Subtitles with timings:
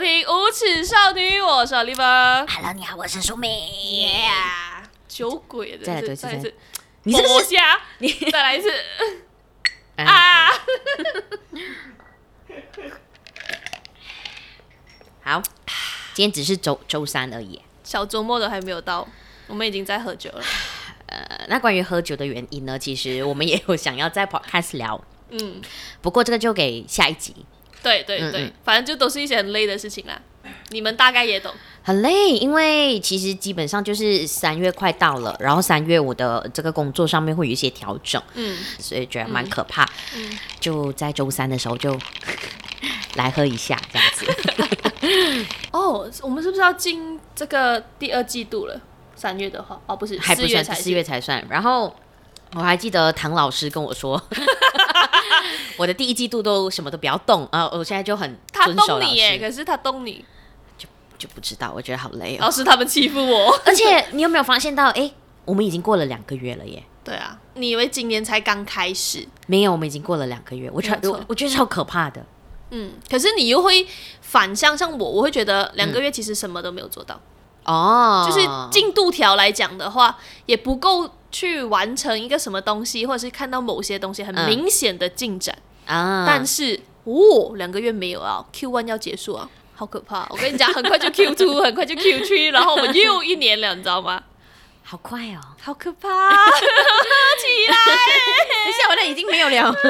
[0.00, 2.46] 收听《无耻少女》，我是 Oliver。
[2.48, 3.50] Hello，你好，我是舒敏。
[3.50, 6.54] Yeah，酒鬼的，再来一次，再来一次，
[7.02, 8.72] 你是活虾，你再来一次
[10.00, 10.48] 啊！
[15.22, 15.42] 好，
[16.14, 19.06] 今天只是周周三而已，小周末都还没有到，
[19.48, 20.42] 我们已经在喝酒了。
[21.08, 22.78] 呃，那关于喝酒的原因呢？
[22.78, 25.60] 其实我们也有想要在 podcast 聊，嗯，
[26.00, 27.44] 不过这个就给下一集。
[27.82, 30.20] 对对对，嗯嗯，反正就都是一些很累的事情啦，
[30.70, 31.52] 你们大概也懂。
[31.82, 39.88] 很累，因为其实基本上就是三月快到了，然后三月我的这个工作上面会有一些调整，嗯，所以觉得蛮可怕。
[40.14, 41.98] 嗯，就在周三的时候就
[43.16, 44.26] 来喝一下这样子。
[45.72, 48.78] 哦，我们是不是要进这个第二季度了？
[49.16, 51.44] 三月的话，哦，不是，还不算，四月才算。
[51.48, 51.94] 然后
[52.54, 54.20] 我还记得唐老师跟我说，
[55.78, 58.38] 我的第一季度都什么都不要动啊，我现在就很。
[58.52, 60.24] 他动你耶，可是他动你
[60.76, 62.38] 就就不知道，我觉得好累哦。
[62.46, 65.10] 老师他们欺负我，而且你有没有发现到，哎，
[65.44, 66.82] 我们已经过了两个月了耶？
[67.02, 69.26] 对啊，你以为今年才刚开始？
[69.46, 72.24] 没有，我们已经过了两个月，我觉得我觉得超可怕的。
[72.72, 73.86] 嗯，可是你又会
[74.20, 77.14] 反向，像我，我会觉得两个月其实什么都没有做到。
[77.14, 77.20] 嗯
[77.64, 85.56] 哦，就是进度条来讲的话，也不够去完成一个什么东西，或者是看到某些东西很明显的进展
[85.86, 86.24] 啊。
[86.26, 90.26] 但是哦，两个月没有啊，Q one 要结束啊，好可怕！
[90.30, 94.22] 我跟你讲，很快就 Q two，很快就 Q three，然后我们又一年了，你知道吗？
[94.82, 96.08] 好快哦，好可怕！
[96.08, 97.74] 起来，
[98.64, 99.74] 等下我那已经没有了。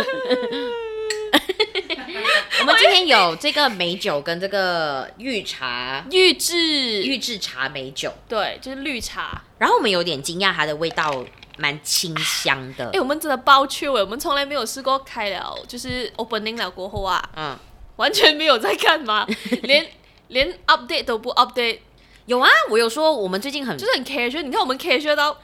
[2.60, 9.43] 我们今天有这个美酒跟这个玉茶，玉制玉制茶美酒，对，就是绿茶。
[9.59, 11.25] 然后我们有点惊讶，它的味道
[11.60, 12.87] 蛮清香的。
[12.87, 17.56] 哎、欸，我们真的爆趣哎，我们从来没有试过开了，就是 opening 了过后啊，嗯，
[17.97, 19.26] 完全没有在干嘛，
[19.62, 19.87] 连
[20.28, 21.81] 连 update 都不 update。
[22.26, 25.37] 有啊，我有说我们最近很就是很 casual，你看我们 casual 到。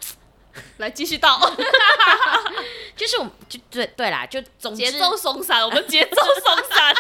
[0.79, 1.39] 来继续倒，
[2.97, 6.95] 就是我们就对对啦，就总之节奏松散，我们节奏松散，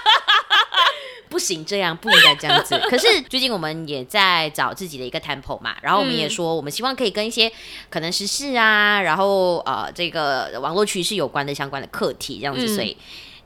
[1.29, 2.79] 不行，这样不应该这样子。
[2.89, 7.51] 可是最近我们也在找自己的一个 temple 嘛，然后我们也说，我们希望可以跟一些
[7.91, 12.97] 可能时事啊，然后呃这个网络趋势有关的相关的课题这样子，所以。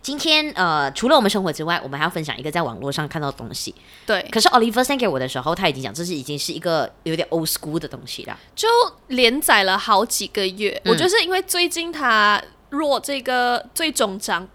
[0.03, 3.75] 今天呃，除了我们生活之外，我们还要分享一个在网络上看到的东西。
[4.07, 8.67] 对，可是 Oliver send 给我的时候，他已经讲这是已经是一个有点 old school 的东西了，就
[9.09, 10.81] 连载了好几个月。
[10.85, 14.49] 嗯、我就是因为最近他落这个最终章，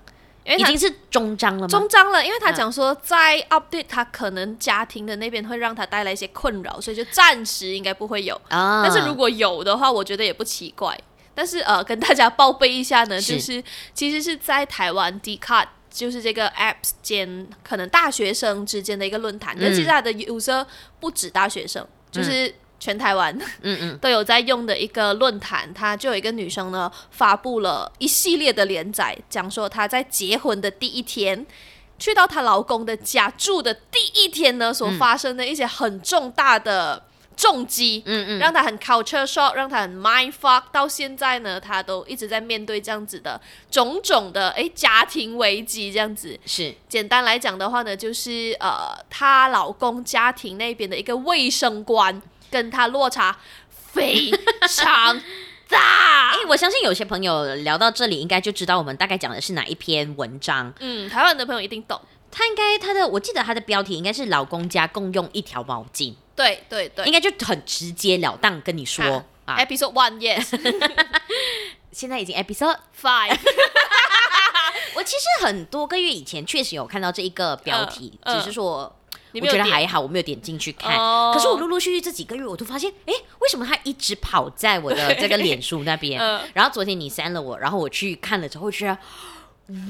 [0.44, 1.68] 因为已经是终章了吗？
[1.68, 8.82] 终章了，因为他讲说在 update 他可能家庭的那边会让他带来一些困扰，所以就暂时应该不会有啊。
[8.84, 11.00] 但是如果有的话，我觉得也不奇怪。
[11.36, 13.64] 但是呃，跟大家报备一下呢，是就是
[13.94, 20.66] 其实是在台湾 Dcard 就是这个 Apps 间可能大学生之间的一个论坛，那、嗯、其实它的 user
[21.00, 25.74] 不止大学生，就是全台湾嗯嗯 都有在用的一个论坛。
[25.74, 31.46] 它就有一个女生呢发布了一系列的连载，讲说她在结婚的第一天，
[32.00, 37.04] 去到她老公的家住的第一天呢，所发生的一些很重大的。
[37.36, 40.64] 重击，嗯嗯，让他很 culture shock，让他很 mind fuck。
[40.72, 53.38] 到现在呢，他都一直在面对这样子的种种的诶家庭危机，这样子是简单来讲的话呢，就是呃，她老公家庭那边的一个卫生观跟她落差
[53.70, 54.32] 非
[54.68, 55.22] 常
[55.70, 56.32] 大。
[56.36, 60.74] 哎，我相信有些朋友聊到这里，应该就知道我们大概讲的是哪一篇文章。
[60.80, 62.00] 嗯，台湾的朋友一定懂。
[62.32, 66.14] 他应该他的，我记得他的标题应该是“老公家共用一条毛巾”。
[66.36, 70.60] 对对对，应该就很直截了当跟你说啊，Episode One Yes，
[71.92, 73.38] 现在已经 Episode Five。
[74.96, 78.94] 我其实很多个月以前确实有看到这一个标题，只是说
[79.34, 80.96] 我觉得还好，我没有点进去看。
[81.34, 86.20] 可是我陆陆续续这几个月，我都发现，哎，为什么他一直跑在我的这个脸书那边？
[86.54, 88.98] 然后昨天你删了我，然后我去看了之后，觉得。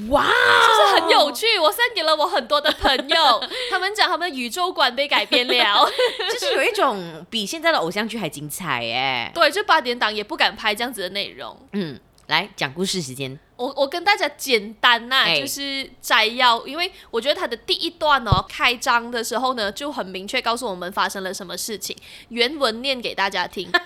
[0.08, 1.58] 哇，就是很有趣。
[1.58, 5.86] 我 send 给了我很多的朋友， 他们讲他们的宇宙观被改变了，
[6.32, 9.30] 就是有一种比现在的偶像剧还精彩耶。
[9.34, 11.54] 对，就八点档也不敢拍这样子的内容。
[11.72, 13.38] 嗯，来讲故事时间。
[13.56, 21.96] 我我跟大家简单呐、啊，欸、就是摘要，因为我觉得它的第一段哦，开张的时候呢，就很明确告诉我们发生了什么事情。
[22.28, 23.70] 原文念给大家听。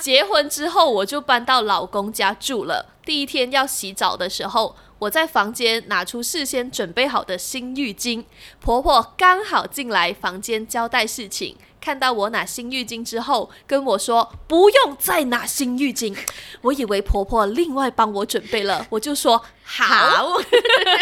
[0.00, 2.94] 结婚之后，我就搬到老公家住了。
[3.04, 8.24] 第一天要洗澡的时候，我在房间拿出事先准备好的新浴巾，
[8.60, 16.16] 婆婆刚好进来房间交代事情，看到我拿新浴巾之后，跟我说不用再拿新浴巾。
[16.62, 20.40] 我以为婆婆另外帮我准备了，我就说好。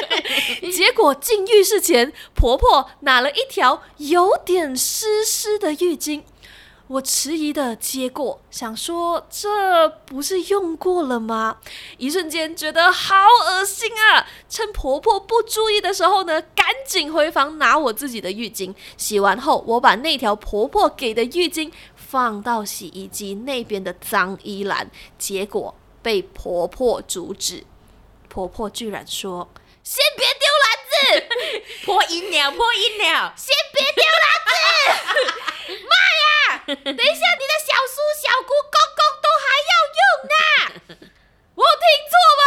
[0.73, 6.23] 结果进浴室前，婆婆拿了一条有点湿湿的浴巾。
[6.89, 11.59] 我迟疑的接过，想说这不是用过了吗？
[11.99, 13.15] 一瞬间觉得好
[13.47, 14.27] 恶心啊！
[14.49, 18.75] 趁婆婆不注意的时候呢，赶紧回房拿我自己的浴巾。
[18.97, 27.65] 洗完后，我把那条婆婆给的浴巾放到洗衣机那边的脏衣篮，结果被婆婆阻止。
[28.31, 29.47] 婆婆居然说
[29.89, 30.93] ：“先别丢篮子，
[31.87, 34.53] 破音了，破音了，先别丢篮子。
[35.89, 36.61] ”妈呀！
[36.67, 40.37] 等一下，你的小叔、小姑、公公都还要用呢。
[41.55, 42.45] 我听错吗？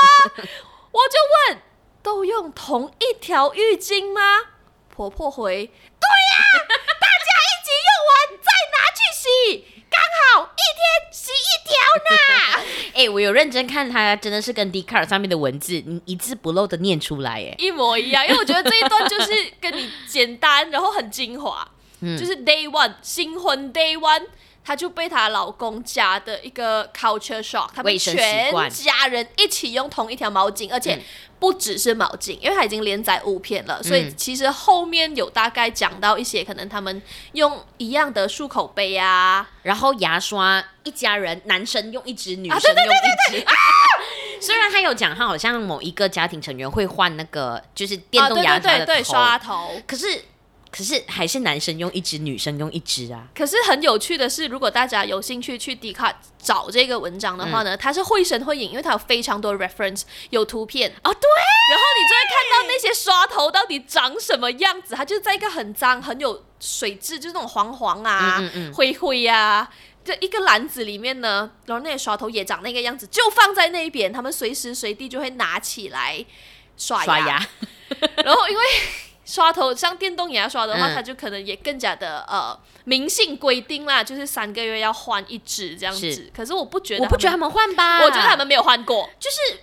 [0.92, 1.18] 我就
[1.50, 1.64] 问，
[2.04, 4.52] 都用同一条浴巾吗？
[4.90, 6.38] 婆婆回：对呀，
[6.68, 8.46] 大家一起用完再
[8.78, 10.02] 拿去洗，刚
[10.36, 11.76] 好一天洗一条
[12.10, 12.64] 呢。
[12.96, 18.26] 哎、欸，我有认真看它，真的是跟 Dcard 上面的文字，你一字不漏的念出来，哎，一模一样。
[18.26, 21.68] 因为我觉得这一段就是跟你简单，然后很精华。
[22.02, 24.24] 就是 day one 新婚 day one，
[24.64, 31.02] 她就被她老公家的一个 culture shock，他们全家人一起用同一条毛巾，而且
[31.40, 37.02] 不只是毛巾，因为它已经连载五篇了，所以其实后面有大概讲到一些可能他们
[37.34, 43.46] 用一样的漱口杯啊，然后牙刷一家人男生用一支，女生用一支。
[44.40, 50.26] 虽然他有讲，他好像某一个家庭成员会换那个就是电动牙刷的刷头，可是。
[50.72, 53.28] 可是还是男生用一支，女生用一支啊。
[53.36, 61.30] 可是很有趣的是，如果大家有兴趣去 Dcard 找这个文章的话呢，嗯、它是绘声绘影，因为它有非常多 reference，有图片哦，对。
[61.70, 69.70] 然后你就会看到那些刷头到底长什么样子，它就在一个很脏、很有水质，就是那种黄黄啊、嗯嗯嗯灰灰啊，
[70.06, 76.26] 这一个篮子里面呢，然后那些刷头也长那个样子，就放在那边，他们随时随地就会拿起来
[76.78, 77.06] 刷牙。
[77.06, 77.48] 刷牙
[78.24, 78.64] 然后因为。
[79.24, 86.12] 刷头像电动牙刷的话，嗯、它就可能也更加的呃明性规定啦，就是三个月要换一支这样子。
[86.12, 86.32] 是。
[86.34, 89.60] 可是我不觉得，我不觉得他们换吧，我觉得他们没有换过，就是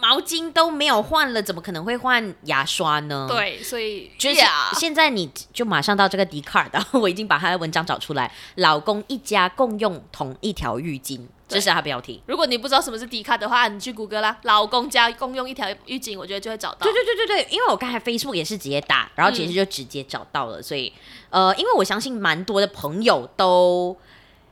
[0.00, 3.26] 毛巾都没有换了，怎么可能会换牙刷呢？
[3.28, 4.40] 对，所以就是
[4.74, 11.26] 现在你就马上到这个 Dcard，然后我已经把他的文章找出来，老公一家共用同一条浴巾。
[11.48, 12.22] 这是他标题。
[12.26, 16.78] 如果你不知道什么是 Dcard 的话，你去谷歌啦，老公家共用一条浴巾，我觉得就会找到。
[16.80, 20.60] 对对对对对，因为我刚才 Facebook 也是直接打，然后其实就直接找到了。
[20.60, 20.92] 嗯、所以，
[21.30, 23.96] 呃，因为我相信蛮多的朋友都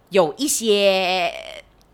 [0.08, 1.30] 有一些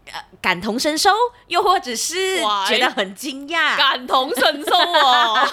[0.07, 1.11] 呃感同身受，
[1.49, 2.39] 又或者是
[2.69, 5.35] 觉得很惊讶，感同身受哦。
[5.43, 5.49] 而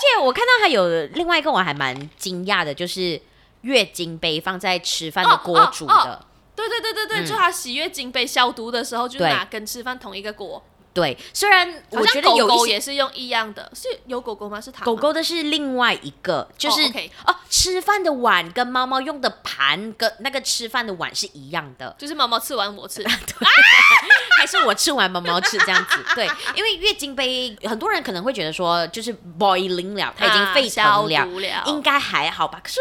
[0.00, 3.20] 且我看到还有另外一个我还蛮惊讶的，就是
[3.60, 5.92] 月经杯放在吃饭的锅煮的。
[5.92, 10.62] 哦哦哦对对对对对，嗯、就他洗月经杯消毒的时候，就拿跟吃饭同一个锅。
[10.94, 14.60] 对，虽然我觉得有狗狗也是用一样的，是有狗狗吗？
[14.60, 14.84] 是它？
[14.84, 23.08] 狗狗的是另外一个，就是哦、okay 啊，吃饭的碗跟猫猫用的盘跟那个吃饭的碗是一样的，就是猫猫吃完我吃， 对
[24.38, 25.96] 还是我吃完猫猫吃这样子？
[26.14, 31.20] 对，因为月经杯很多人可能会觉得说，就是 boiling 了，它已经沸腾了，
[31.54, 32.60] 啊、应该还好吧？
[32.62, 32.80] 可是。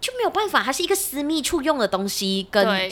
[0.00, 2.88] 就没有办法，它是一个私密处用的东西，跟对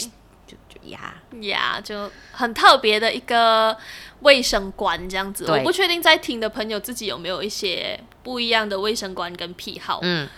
[0.47, 3.77] 就就呀呀，就很特别的一个
[4.21, 5.45] 卫生观这样子。
[5.51, 10.01] 我不确定在听的朋友自己有没有一些不一样的卫生观跟癖好。
[10.03, 10.29] 嗯，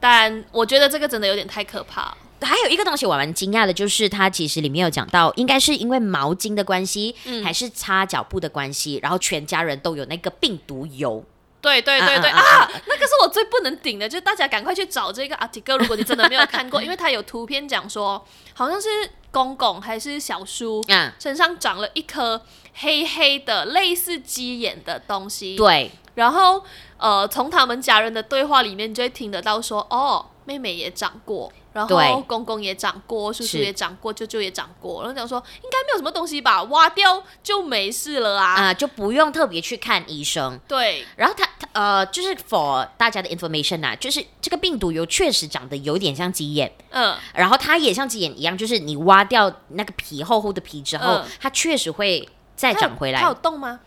[0.00, 2.16] 但我觉得这个真的有点太可怕。
[2.40, 11.24] 还有一个东西我蛮惊讶的，就是它其实里面有讲到，应该是因为毛巾的关系，嗯、还是擦脚布的关系，然后全家人都有那个病毒疣。
[11.60, 12.70] 对对对对啊，啊，啊！
[12.86, 18.24] 那个是我最不能顶的，就是大家赶快去找这个 article，如果你真的没有看过， 因为它有图片讲说，
[18.54, 18.88] 好像是
[19.30, 22.40] 公公还是小叔，嗯，身上长了一颗
[22.74, 25.56] 黑黑的类似鸡眼的东西。
[25.56, 26.64] 对，然后
[26.96, 31.52] 呃，从他们家人的对话里面就会听得到说，哦，妹妹也长过。
[31.74, 35.02] 然后公公也长过，叔叔也长过，舅舅也长过。
[35.02, 40.58] 然后讲说应该没有什么东西吧，挖掉就没事了啊，啊，就不用特别去看医生。
[40.66, 53.20] 对，然后他他呃，就是 for 大家的 information 啊，就是这个病毒有确实长得有点像鸡眼，嗯，然后它也像鸡眼一样，就是你挖掉那个皮厚厚的皮之后，嗯、它确实会再长回来。
[53.20, 53.78] 它有洞吗？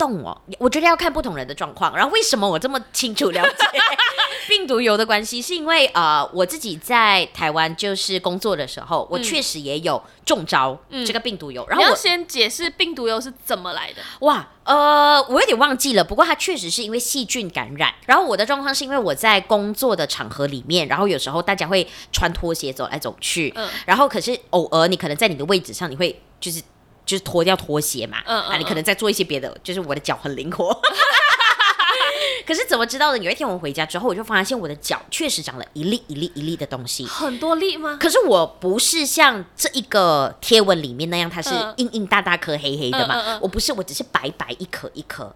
[0.00, 1.94] 动哦，我觉得要看不同人的状况。
[1.94, 3.66] 然后为什么我这么清楚了解
[4.48, 5.42] 病毒油的关系？
[5.42, 10.76] 是因为呃，我自己在台湾就是工作的时候，我确实也有中招
[11.06, 11.62] 这个病毒油。
[11.64, 14.00] 嗯、然后要先解释病毒油是怎么来的。
[14.20, 16.02] 哇，呃，我有点忘记了。
[16.02, 17.92] 不过它确实是因为细菌感染。
[18.06, 26.62] 然后我的状况是因为我在工作的场合里面，然后有时候大家会穿拖鞋走来走去，嗯，然后可是偶尔你可能在你的位置上，你会就是。
[27.10, 30.72] 就是脱掉拖鞋嘛，嗯，嗯，嗯，啊，你可能再做一些别的，就是我的脚很灵活，
[32.46, 33.18] 可是怎么知道的？
[33.18, 37.98] 有一天我回家之后，我就发现我的脚确实长了一粒一粒一粒的东西，很多粒吗？
[38.00, 45.34] 可是我不是像这一个贴文里面那样，它是硬硬大大颗黑黑的嘛，嗯嗯嗯，我不是，我只是白白一颗一颗，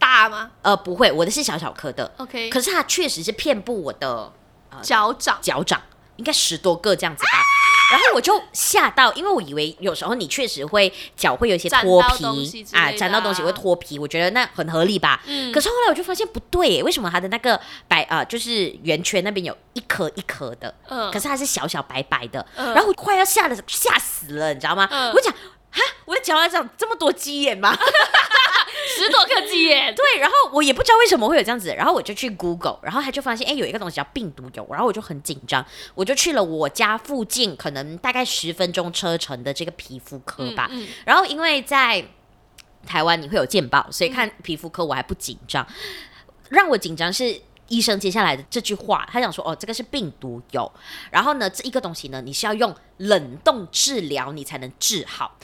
[0.00, 0.50] 大吗？
[0.62, 4.32] 呃，不会，我的是小小颗的，OK，可是它确实是遍布我的
[4.82, 5.80] 脚掌，脚掌
[6.16, 7.42] 应该十多个这样子吧。
[7.92, 15.22] 然后我就吓到，因为我以为有时候你确实会脚会有一些脱皮 啊，沾到东西会脱皮，我觉得那很合理吧。
[15.26, 15.52] 嗯。
[15.52, 24.88] 可是后来我就发现不对，为什么它的那个白啊，就是圆圈那边有一颗一颗的，嗯，可是它是小小白白的，然后我快要吓得吓死了，你知道吗？
[25.14, 25.32] 我讲。
[25.74, 27.74] 哈，我的脚上长这么多鸡眼吗？
[29.02, 29.92] 十多个鸡耶。
[29.96, 40.68] 对，然后我也不知道为什么会有这样子，然后我就去 Google，然后他就发现，哎，有一个东西叫病毒疣，然后我就很紧张，我就去了我家附近，可能大概十分钟车程的这个皮肤科吧。
[40.70, 42.04] 嗯嗯、然后因为在
[42.86, 45.64] 台湾你会有健保，所以看皮肤科我还不紧张。
[45.68, 45.74] 嗯、
[46.50, 50.70] 让我紧张是医生接下来的这句话，他想说，哦，这个是病毒疣，
[51.10, 55.38] 然后呢，这一个东西呢，你是要用冷冻治疗，你才能治好。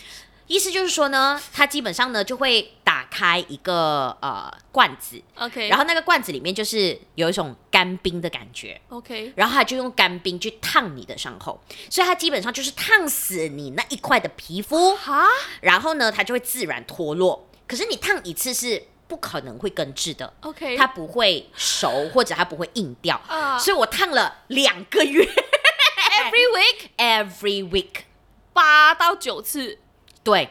[0.48, 15.26] 意思就是说呢，它基本上呢就会打开一个呃罐子，OK，然后那个罐子里面就是有一种干冰的感觉，OK，然后它就用干冰去烫你的伤口，所以它基本上就是烫死你那一块的皮肤，哈，
[15.60, 17.48] 然后呢它就会自然脱落。
[17.66, 28.04] 可是你烫一次是不可能会根治的，OK，它不会熟或者它不会硬掉，uh, 所以我烫了两个月，every week，every week，
[28.54, 29.80] 八到九次。
[30.28, 30.50] 对，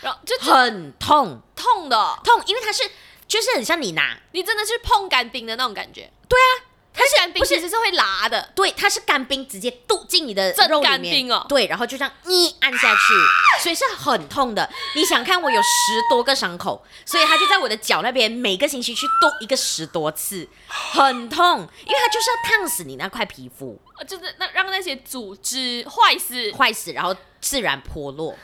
[0.00, 2.82] 然后就很痛，痛的痛，因为它是
[3.28, 6.10] 就是很像你拿，你真的是碰干冰的那种感觉。
[6.26, 8.50] 对啊，它是干冰，其实是会辣的。
[8.54, 10.82] 对，它是干冰，直接镀进你的肉里面。
[10.82, 11.44] 干冰哦。
[11.46, 14.66] 对，然后就这样一按下去，啊、 所以是很痛的。
[14.96, 15.68] 你想看我有十
[16.08, 28.34] 多个伤口，所以他就在我的脚那边，每个星期去镀一个十多次，很痛，因为它就是要烫死你那块皮肤，就是那让那些组织坏死，坏死，然后自然脱落。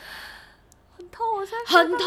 [1.16, 2.06] 痛，很痛，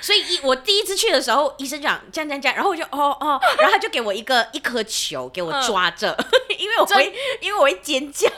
[0.00, 6.16] 所以一我第一次去的时候，医生讲这样这样这样，然后我就哦哦， 然后他就给我一个一颗球给我抓着，
[6.58, 8.28] 因为我会因为我会尖叫，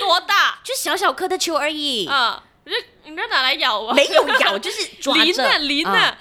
[0.00, 0.58] 多大？
[0.62, 2.06] 就小小颗的球而已。
[2.06, 2.72] 啊，你
[3.04, 3.94] 你这拿来咬啊？
[3.94, 5.58] 没有咬， 就是抓着。
[5.58, 6.16] 淋啊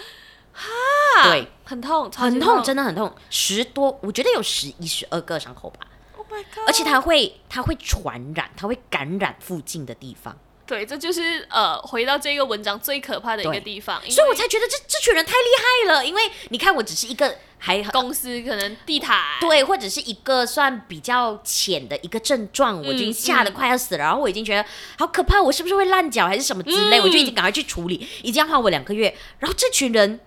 [1.23, 5.81] 对，很痛，很痛，真的很痛，十多，我觉得有十一十二个伤口吧。
[6.17, 6.67] Oh my god！
[6.67, 10.35] 而且它会它会传染，它会感染附近的地方。
[10.67, 16.05] 对，这就是呃，回到这个文章最可怕的一个地方，所以我才觉得这这群人太厉害了。
[16.05, 24.03] 因为你看，我只是一个还公司可能地毯，对，或者是一个算比较浅的一个症状，嗯、我就已经吓得快要死了。
[24.03, 24.65] 嗯、然后我已经觉得
[24.99, 26.99] 好可怕，我是不是会烂脚还是什么之类？
[26.99, 29.15] 嗯、我就已经赶快去处理，已经要花我两个月。
[29.39, 30.19] 然后这群人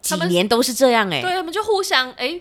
[0.00, 2.40] 几年都是这样哎、欸，对，他们就互相哎，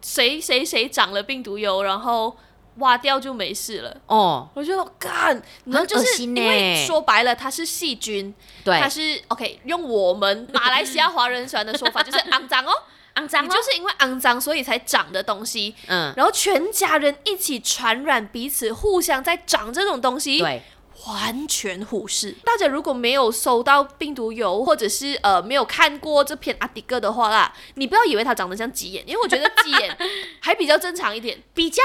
[0.00, 2.36] 谁谁谁长了病毒疣，然后。
[2.76, 9.60] 挖掉就没事了哦，我就干，然后就是因为说白了，它是细菌，对，它是 OK。
[9.64, 12.72] 用我们马来西亚华人喜欢的说法，就是肮脏哦，
[13.14, 15.74] 肮脏，就是因为肮脏所以才长的东西。
[15.86, 20.38] 嗯，然后全家人一起传染彼此，互相在长这种东西。
[20.38, 20.62] 对。
[21.06, 22.32] 完全忽视。
[22.44, 29.96] 大家如果没有收到病毒油，或者是呃没有看过这篇阿迪哥的话啦，你不要以为它长得像鸡眼，因为我觉得鸡眼
[30.40, 31.82] 还比较正常一点，比较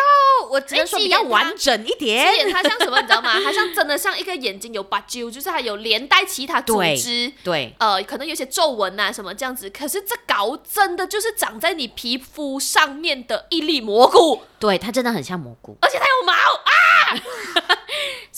[0.50, 2.32] 我只能说比较完整一点。
[2.34, 3.40] 鸡眼它像什么，你知道吗？
[3.44, 9.70] 它像真的像一个眼睛有八揪，就是它有连带其他组织，对，对呃，可能有些皱纹啊什么这样子。
[9.70, 16.76] 可是这搞真的就是长在你皮肤上面的一粒蘑菇，对，它真的很像蘑菇，而且它有毛啊。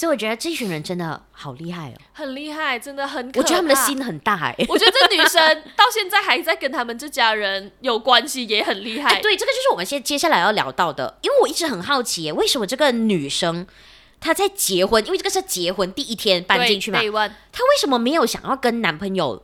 [0.01, 3.23] 所以我觉得这群人真的好厉害哦，很厉害，真的很。
[3.35, 4.55] 我觉得他们的心很大哎。
[4.67, 9.11] 我觉得这女生到现在还在跟他们这家人有关系，也很厉害。
[9.11, 11.19] 哎，对，这个就是我们现接下来要聊到的。
[11.21, 13.67] 因为我一直很好奇，为什么这个女生
[14.19, 16.97] 她在结婚，因为这个是结婚第一天搬进去嘛，
[17.51, 19.43] 她为什么没有想要跟男朋友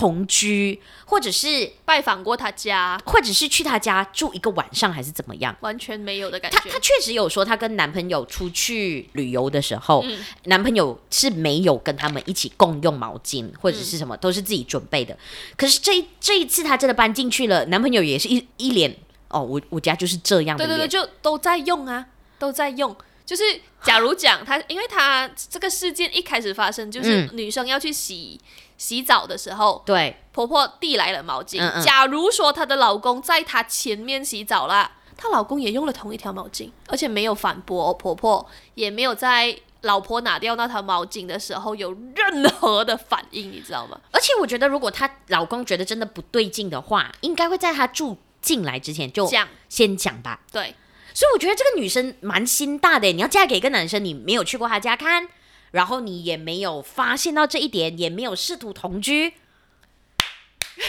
[0.00, 5.54] 同居，或者是拜访过他家，或者是去他家住一个晚上，还是怎么样？
[5.60, 6.58] 完全没有的感觉。
[6.58, 15.14] 她她确实有说，她跟男朋友出去旅游的时候，嗯、男朋友是没有跟他们一起共用毛巾或者是什么，嗯、都是自己准备的。
[15.54, 18.96] 可是这这一次她真的搬进去了，男朋友也是一一脸
[19.28, 20.66] 哦，我我家就是这样的。
[20.66, 22.06] 对对对，就都在用啊，
[22.38, 22.96] 都在用。
[23.30, 23.44] 就是
[23.84, 28.44] 假如讲他，因为他这个事件一开始发生，就是女生要去洗、嗯、
[28.76, 31.62] 洗澡的时候，对，婆婆递来了毛巾。
[31.62, 38.44] 嗯嗯，假如说她的老公在她前面洗澡啦，她老公也用了同一条毛巾，而且没有反驳婆婆，
[38.74, 44.00] 也没有在老婆拿掉那条毛巾的时候有任何的反应，你知道吗？
[44.10, 50.40] 而且我觉得，如果她老公觉得真的不对劲的话，应该会在她住进来之前就讲，先讲吧。
[50.50, 50.74] 对。
[51.12, 53.12] 所以我觉得这个女生蛮心大的。
[53.12, 55.28] 你要嫁给一个男生，你没有去过他家看，
[55.70, 59.34] 然后你也没有发现到这一点，也没有试图同居，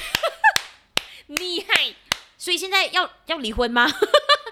[1.27, 1.95] 厉害。
[2.41, 3.87] 所以现在要要离婚吗？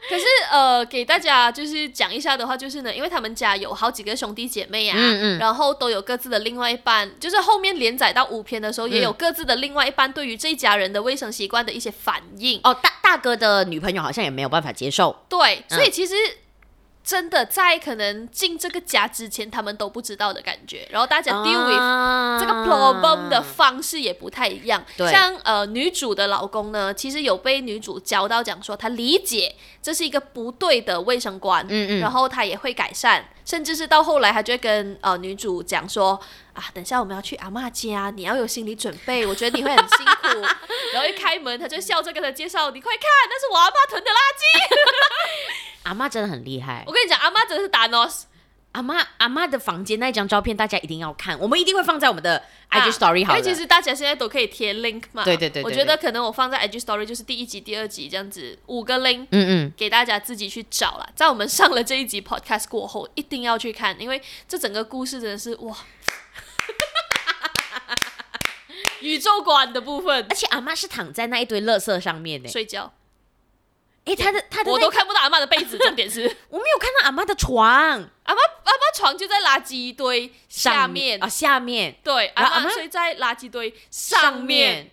[0.07, 12.61] 可是呃，给大家就是讲一下的话，就是呢，因为他们家有好几个兄弟姐妹啊，嗯嗯，然后都有各自的另外一半，就是后面连载到五篇的时候，也有各自的另外一半对于这一家人的卫生习惯的一些反应。
[12.63, 15.25] 哦，大大哥的女朋友好像也没有办法接受。
[15.27, 16.13] 对，所以其实。
[17.09, 20.87] 真的在可能进这个家之前，他们都不知道的感觉。
[20.91, 24.85] 然后大家 deal with 这个 problem 的方式也不太一样。
[24.95, 36.11] 对像呃女主的老公呢，其实有被女主教到讲说，他理解这是一个不对的卫生观，嗯嗯，然后他也会改善，甚至是到后来，他就会跟呃女主讲说
[36.53, 40.27] 啊，等下我们要去阿妈家，你要有心理准备， 我觉得你会很辛苦。
[40.93, 45.57] 然后一开门，他就笑着跟他介绍，你快看，那是我阿妈囤的垃圾。
[45.83, 48.27] 阿妈真的很厉害，我跟你讲，阿妈真的是达诺斯。
[48.73, 53.35] 阿妈阿妈的房间那一张照片，大家一定要看，我们一定会放在我们的 IG Story 好。
[53.35, 55.23] 因为其实大家现在都可以贴 link 嘛。
[55.23, 55.63] 对对对，对。
[55.63, 61.09] 我觉得可能我放在 IG Story 就是第一集、第二集这样子，五个 link，嗯嗯，给大家自己去找了。
[61.15, 65.75] 在我们上了这一集 Podcast 过后，一定要去看，因为这整个故事真的是哇，
[69.01, 70.27] 宇宙馆的部分。
[70.29, 72.93] 而且阿妈是躺在那一堆垃圾上面的睡觉。
[74.09, 75.77] 哎，他的他的，我都看不到阿妈的被子。
[75.77, 77.63] 重点是， 我没有看到阿妈的床。
[77.63, 81.95] 阿妈阿妈床就在垃圾堆下面啊，下面。
[82.03, 84.89] 对，阿妈睡在垃圾堆上面。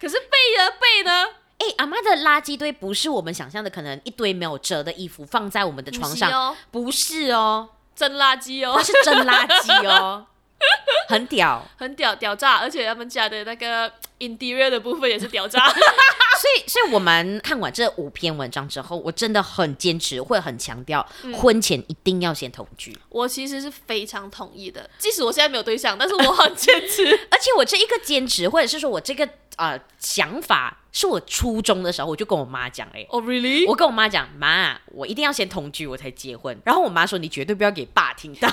[0.00, 0.70] 可是被呢？
[0.80, 1.26] 被呢？
[1.58, 6.54] 哎，阿妈的垃圾堆不是我们想象的，可能一堆没有折的衣服放在我们的床上。
[6.70, 10.26] 不是哦，真垃圾哦，它是真垃圾哦。
[11.08, 12.56] 很屌，很屌，屌炸！
[12.56, 15.68] 而且他们家的那个 interior 的部分也是屌炸。
[15.70, 22.96] 所以，所以我们看完这五篇文章之后，我真的很坚持，会很强调，婚前一定要先同居。
[23.08, 27.04] 我其实是非常同意的，即使我现在没有对象，但是我很坚持。
[27.30, 33.66] 而且我这一个坚持，或者是说我这个呃想法，是我初中的时候我就跟我妈讲，哎，哦，really？
[33.66, 36.58] 我跟我妈讲，妈，我一定要先同居，我才结婚。
[36.64, 38.48] 然后我妈说，你绝对不要给爸听到。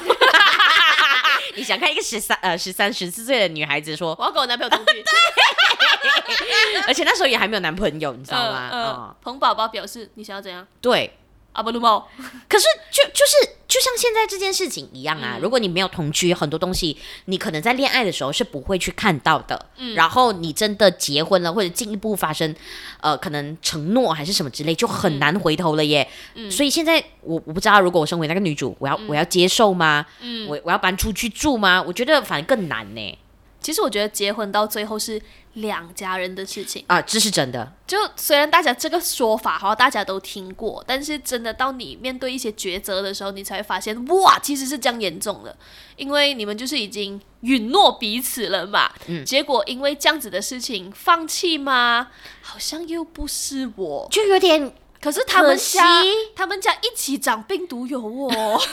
[1.55, 5.03] 你想看一个十三呃十三十四岁的女孩子说，我要跟我男朋友同居，
[6.87, 8.69] 而且那时候也还没有男朋友，你知道吗？
[8.71, 10.65] 呃呃、彭宝宝表示，你想要怎样？
[10.81, 11.11] 对，
[11.53, 12.07] 阿布鲁猫。
[12.47, 19.67] 可是就就是就像现在这件事情一样啊，嗯、如果你没有同居，很多东西你可能在恋爱的时候是不会去看到的。
[19.77, 22.53] 嗯、然后你真的结婚了，或者进一步发生，
[22.99, 26.07] 呃，可能承诺还是什么之类，就很难回头了耶。
[26.35, 30.05] 嗯、所以现在我我不知道，如果我身为那个女主，我要、嗯、我要接受吗？
[30.19, 31.81] 嗯，我我要搬出去住吗？
[31.81, 33.17] 我觉得反而更难呢。
[33.61, 35.21] 其实我觉得结婚到最后是
[35.53, 37.71] 两家人的事情啊，这是真的。
[37.85, 45.55] 就虽然大家这个说法好像大家都听过，但是真的到你面对一些抉择的时候，你才会发现哇，其实是这样严重的。
[45.95, 52.07] 因为你们就是已经允诺彼此了嘛，嗯，结果因为这样子的事情放弃吗？
[52.41, 54.73] 好像又不是我，就有点。
[55.01, 56.03] 可是他们家
[56.35, 58.61] 他们家一起长病毒疣哦。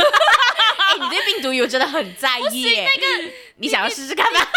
[0.89, 2.89] 哎，你对病毒疣真的很在意耶。
[2.95, 4.41] 那个，你想要试试看吗？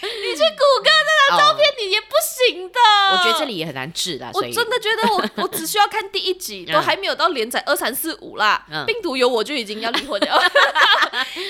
[0.00, 2.78] 你去谷歌那张照片，你也不行的。
[3.12, 4.30] 我觉得这里也很难治的。
[4.34, 8.64] 我真的觉得我 我只需要看第一集，都还没有到连载二三四五啦。
[8.86, 10.50] 病毒疣我就已经要离婚了。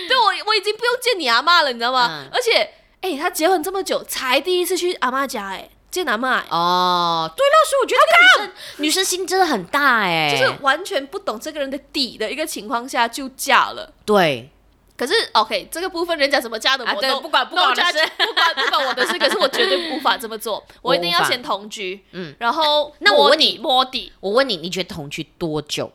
[0.09, 2.27] 对，我我已经不用见你阿妈了，你知道吗？
[2.33, 6.41] 而且，哎，他结婚这么久，才第一次去阿妈家，哎，见阿妈。
[6.51, 13.93] 哦，对了，所以我觉得这个女生女生心真的很大，哎，就是完全不懂这个人的底的一个情况下就嫁了。
[14.05, 14.51] 对。
[14.97, 19.17] 可是，OK，这个部分人家怎么嫁的，我都不管，不管我的事， 不管不管我的事。
[19.17, 22.05] 可是我绝对无法这么做， 我一定要先同居。
[22.11, 24.13] 嗯，然后那我问你，摸底。
[24.19, 25.93] 我问你，你觉得同居多久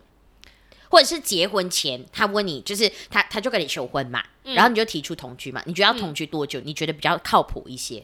[0.88, 6.62] 或者是结婚前他问你，就是他他就跟你求婚嘛，嗯、然后你就提出同居嘛，你觉得要同居多久？
[6.62, 8.02] 嗯、你觉得比较靠谱一些？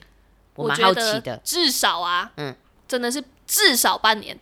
[0.63, 2.56] 我蛮好奇的，至少啊，嗯，
[2.88, 4.38] 真的是至少半年。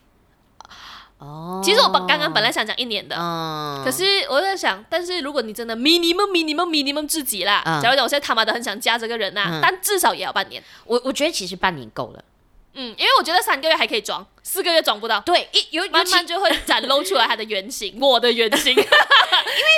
[1.20, 10.64] 哦，其实我本刚刚本来想讲一年的，嗯，可是我在想，但是如果你真的 minimum minimum minimum 自己啦，假如讲我现在他妈的很想加这个人呐、啊，嗯、但至少也要半年。
[10.86, 12.24] 我我觉得其实半年够了，
[12.74, 14.26] 嗯，因为我觉得三个月还可以装。
[14.50, 18.74] 四个月装不到，对，一有慢慢就会展露出来它的原型， 我的原型。
[18.74, 18.86] 因为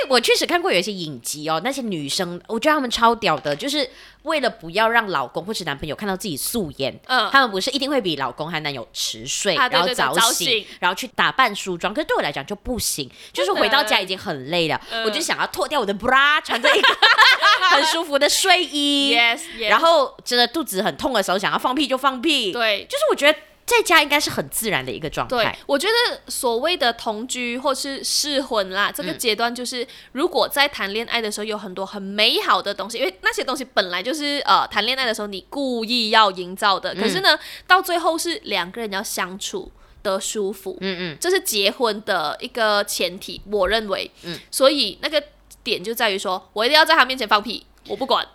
[0.10, 3.90] 我确实看过有一些影集哦，那些女生，我觉得她们超屌的，就是
[4.24, 11.92] 为了不要让老公或是男朋友看到自己素颜，嗯，他们不是一定会比老公和男友迟睡，然后早醒，然后去打扮梳妆。
[11.92, 16.88] 可是对我来讲就不行，就是回到家已经很累了，我就想要脱掉我的 bra，穿着一个
[17.72, 23.40] 很舒服的睡衣，yes，然后真的肚子很痛的时候想要放屁就放屁，对，就是我觉得。
[23.70, 25.36] 在家应该是很自然的一个状态。
[25.38, 36.96] 对，我觉得所谓的同居或是试婚啦，这个阶段就是，如果在谈恋爱的时候有很多很美好的东西，因为那些东西本来就是呃谈恋爱的时候你故意要营造的。
[36.96, 40.76] 可是呢，到最后是两个人要相处的舒服。
[40.82, 44.10] 嗯嗯，这是结婚的一个前提，我认为。
[44.24, 44.40] 嗯。
[44.50, 45.24] 所以那个
[45.64, 48.28] 点就在于说，我一定要在他面前放屁，我不管，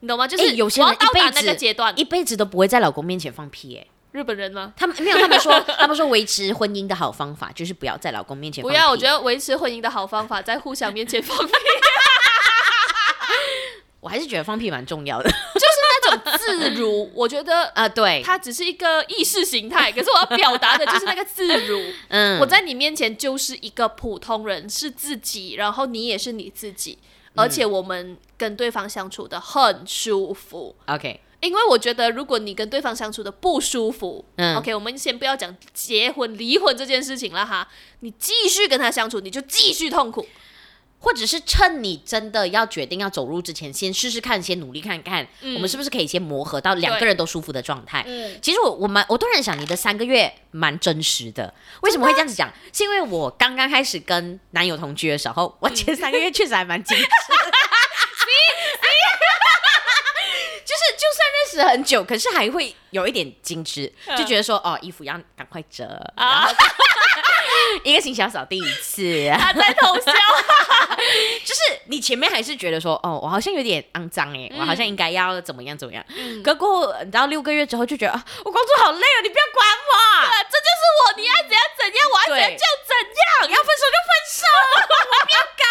[0.00, 0.26] 你懂吗？
[0.26, 3.86] 就是有些人一辈子那个阶段，一辈子都不会在老公面前放屁，哎。
[4.12, 4.72] 日本人吗？
[4.76, 8.76] 他们没有，他们说， 他们说维持婚姻的好方法就是不要在老公面前放屁。
[8.76, 11.52] 不要，我觉得维持婚姻的好方法在互相面前放屁。
[14.00, 17.10] 我还是觉得放屁蛮重要的，就是那种自如。
[17.14, 21.80] 我觉得 啊，对，它只是一个意识形态，可是我要表达的就是那个自如。
[22.08, 26.98] 嗯，我在你面前就是一个普通人，是自己，然后你也是你自己，
[27.36, 30.74] 而且我们跟对方相处的很舒服。
[30.86, 31.20] OK。
[31.42, 37.68] 因为我觉得，如果你跟对方相处的不舒服，嗯，OK，我们先不要讲结婚、离婚这件事情了哈。
[37.98, 40.24] 你继续跟他相处，你就继续痛苦，
[41.00, 48.04] 或者是趁你真的要决定要走入之前，先试试看，先努力看看，嗯、我们是不是可以先磨合到两个人都舒服的状态。
[48.06, 51.52] 嗯，其实我我蛮我突然想，你的三个月蛮真实的。
[51.80, 52.48] 为什么会这样子讲？
[52.48, 57.04] 嗯、是因为我刚刚开始跟男友同居的时候，我前三个月确实还蛮精致。
[60.64, 60.82] 就是，
[61.52, 65.84] 就算认识很久，可是还会有一点矜持，就觉得说，哦，衣服要赶快折，
[66.16, 66.50] 然后
[67.84, 69.30] 一个星期要扫地一次。
[69.38, 70.12] 他在偷笑，
[71.44, 76.02] 就是你前面还是觉得说，哦，我好像有点肮脏哎，我好像应该要怎么样怎么样。
[76.42, 79.94] 可过后，你到六个月之后就觉得，啊，我工作好累哦，你不要管我，
[80.50, 84.42] 这就是我，你爱怎样怎样，我爱怎样就怎样，要分手就分手，
[84.80, 85.62] 我不要改。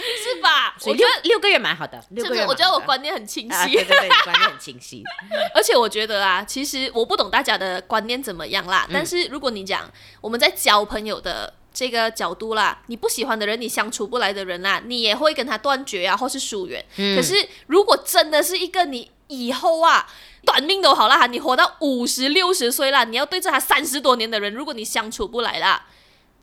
[0.00, 0.74] 是吧？
[0.86, 5.02] 我觉得六个月蛮好的，六个月我觉得我观念很清晰，啊、对对对，观念很清晰。
[5.54, 8.86] 而且我觉得啊，其实我不懂大家的观念怎么样啦。
[8.88, 16.84] 嗯、但是如果你讲我们在交朋友的这个角度啦，你不喜欢的人，你相处不来的人啦，你也会跟他断绝啊，或是疏远。
[16.96, 20.06] 嗯、可是如果真的是一个你以后啊，
[20.44, 25.86] 短命都好啦，你活到五十六十岁啦，你要对着他三十多年的人，如果你相处不来啦，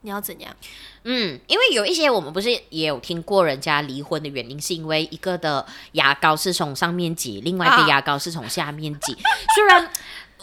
[0.01, 0.55] 你要怎样？
[1.03, 9.21] 嗯，因为有一些我们不是也有听过人家离婚的原因，是因为一个的牙膏是从上面挤，另外一个牙膏是从下面挤，啊、
[9.53, 9.91] 虽然。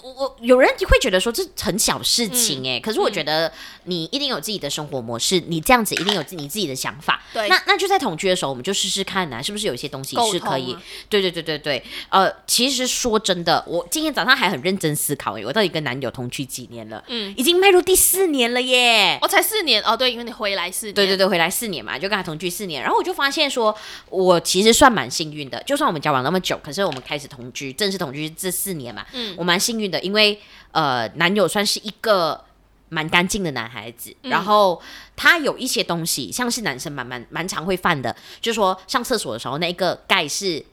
[0.05, 3.51] 我我有人会觉得说这很小事情哎，可是我觉得
[3.85, 7.23] 你一定有自己的生活模式，你这样子一定有自你自己的想法。
[7.33, 10.77] 对，那那就在同居的时候，我们就试试看呐，是不是有一些东西是可以？
[11.09, 17.03] 对对对对对，呃，其实说真的，我今天早上还很认真思考哎，我到底跟男友同居几年了？
[17.09, 19.19] 嗯，已经迈入第四年了耶！
[19.23, 19.83] 我才四年。
[19.85, 23.75] 哦，对，因为你回来四年，对对对，回来四年嘛，就跟他同居四年，然后我就发现说，
[24.11, 30.41] 我其实算蛮幸运的，就算我们交往那么久，可是我们开始同居，正式同居这四年嘛，嗯，我蛮幸运的，因为。
[30.75, 32.45] 呃，男友算是一个
[32.89, 34.83] 蛮干净的男孩子，嗯、然后
[35.15, 40.67] 他有一些东西，像是男生蛮蛮蛮常会犯的，就是说上厕所的时候那一个盖是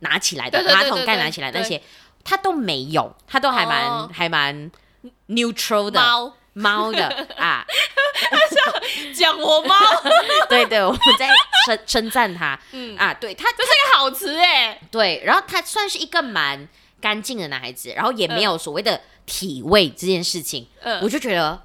[0.00, 1.82] 拿起来的，马桶盖拿起来那些，
[2.22, 4.70] 他都没有，他都还蛮、哦、还蛮
[5.28, 6.34] neutral 的猫。
[6.52, 7.06] 猫的
[7.38, 7.64] 啊，
[9.14, 9.76] 讲我猫，
[10.50, 11.28] 对对，我们在
[11.64, 12.96] 称称赞他，嗯。
[12.98, 16.68] 啊，对他这是一个好词哎，对，然后他算是一个蛮
[17.00, 19.00] 干净的男孩子，然后也没有所谓的。
[19.30, 21.62] 体味这件事情，呃、我就觉得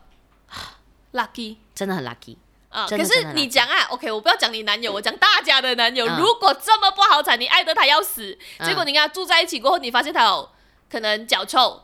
[1.13, 2.36] lucky，真的很 lucky
[2.67, 2.86] 啊！
[2.86, 6.06] 可是你讲啊，OK，我不要讲你男友，我讲大家的男友。
[6.06, 10.50] 嗯、如果这么不好彩，你爱得他要死，嗯、结果你跟他住在一起过后，你发现他有
[10.91, 11.84] 可能脚臭，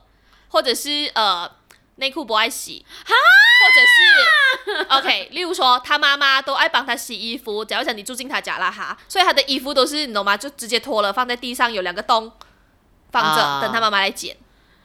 [0.50, 1.50] 或者是呃
[1.96, 3.16] 内裤不爱洗，哈
[4.66, 10.36] 或者是 OK，例如说他妈妈都爱帮他洗衣服，假如讲你住进他家了哈，所以他的衣服都是你懂吗？
[10.36, 12.30] 就直接脱了放在地上，有两个洞
[13.12, 14.36] 放着，呃、等他妈妈来捡。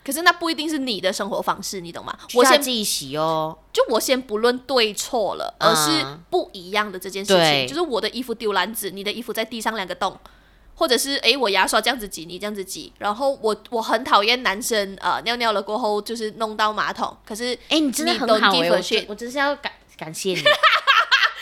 [0.05, 2.15] 可是那不一定是你的生活方式，你懂吗？
[2.35, 3.57] 我先自己洗哦。
[3.73, 7.67] 就我先不论对错了，而是不一样的这件事情。
[7.67, 10.15] 就是我的衣服丢篮子，你的衣服在地上两个洞，
[10.75, 12.93] 或者是诶，我牙刷这样子挤，你这样子挤。
[12.99, 18.77] 然后我我很讨厌男生呃尿尿了过后就是弄到马桶，可是诶，你真的很好诶，我
[19.09, 20.43] 我真是要感感谢你。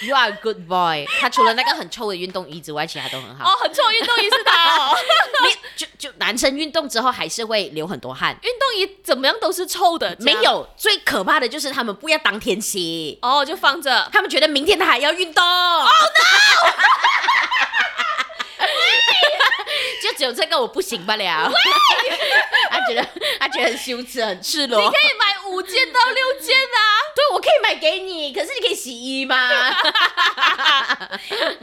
[0.02, 1.06] You are a good boy。
[1.20, 3.50] 他除了那个很臭的运动衣之外，其他都很好。
[3.50, 4.96] 哦，很臭的运动衣是他哦。
[5.46, 8.36] 你就就男生运动之后还是会流很多汗。
[8.42, 10.16] 运动衣怎么样都是臭的。
[10.18, 13.16] 没有，最可怕的就是他们不要当天洗。
[13.22, 14.08] 哦，就放着。
[14.12, 15.44] 他们觉得明天他还要运动。
[15.44, 16.72] Oh no！
[20.02, 21.48] 就只有这个我不行不了。
[22.70, 23.06] 他觉得
[23.38, 24.80] 他觉得很羞耻，很赤裸。
[24.80, 26.91] 你可以买五件到六件啊。
[27.22, 29.36] 对，我可以买给你，可是你可以洗衣吗？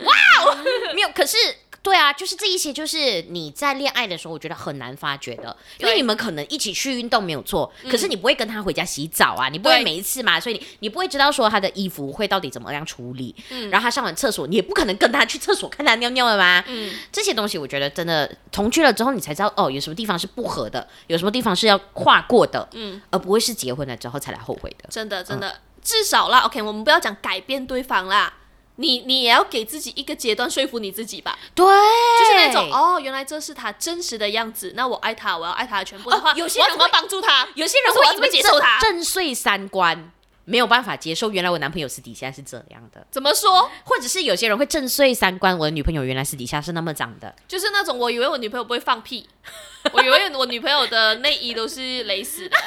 [0.03, 0.13] 哇
[0.45, 0.55] 哦，
[0.93, 1.37] 没有，可是。
[1.81, 16.63] 对啊，就是这一些，就是你在恋爱的时候，我觉得很难发觉的，因为你们可能一起去运动没有错，可是你不会跟他回家洗澡啊，你不会每一次嘛，所以你你不会知道说他的衣服会到底怎么样处理，嗯，然后他上完厕所，你也不可能跟他去厕所看他尿尿了吗？
[16.67, 24.89] 嗯，这些东西我觉得真的同居了之后，你才知道哦，有什么地方是不合的，有什么地方是要跨过的，嗯，而不会是结婚了之后才来后悔的。
[24.89, 28.33] 真的真的，至少啦，OK，我们不要讲改变对方啦。
[28.79, 38.79] 你你也要给自己一个阶段说服你自己吧，对，就是那种哦，原来这是他真实的样子，那我爱他，我要爱他的全部的话，哦、有些人会帮助他，有些人会怎么接受他？
[38.79, 40.11] 震碎三观，
[40.45, 43.69] 没有办法接受原来我男朋友私底下是这样的，怎么说？
[43.83, 49.27] 或者是有些人会震碎三观，我的女朋友原来私底下是那么长的，就是那种我以为我女朋友不会放屁，
[49.91, 52.57] 我以为我女朋友的内衣都是蕾丝的。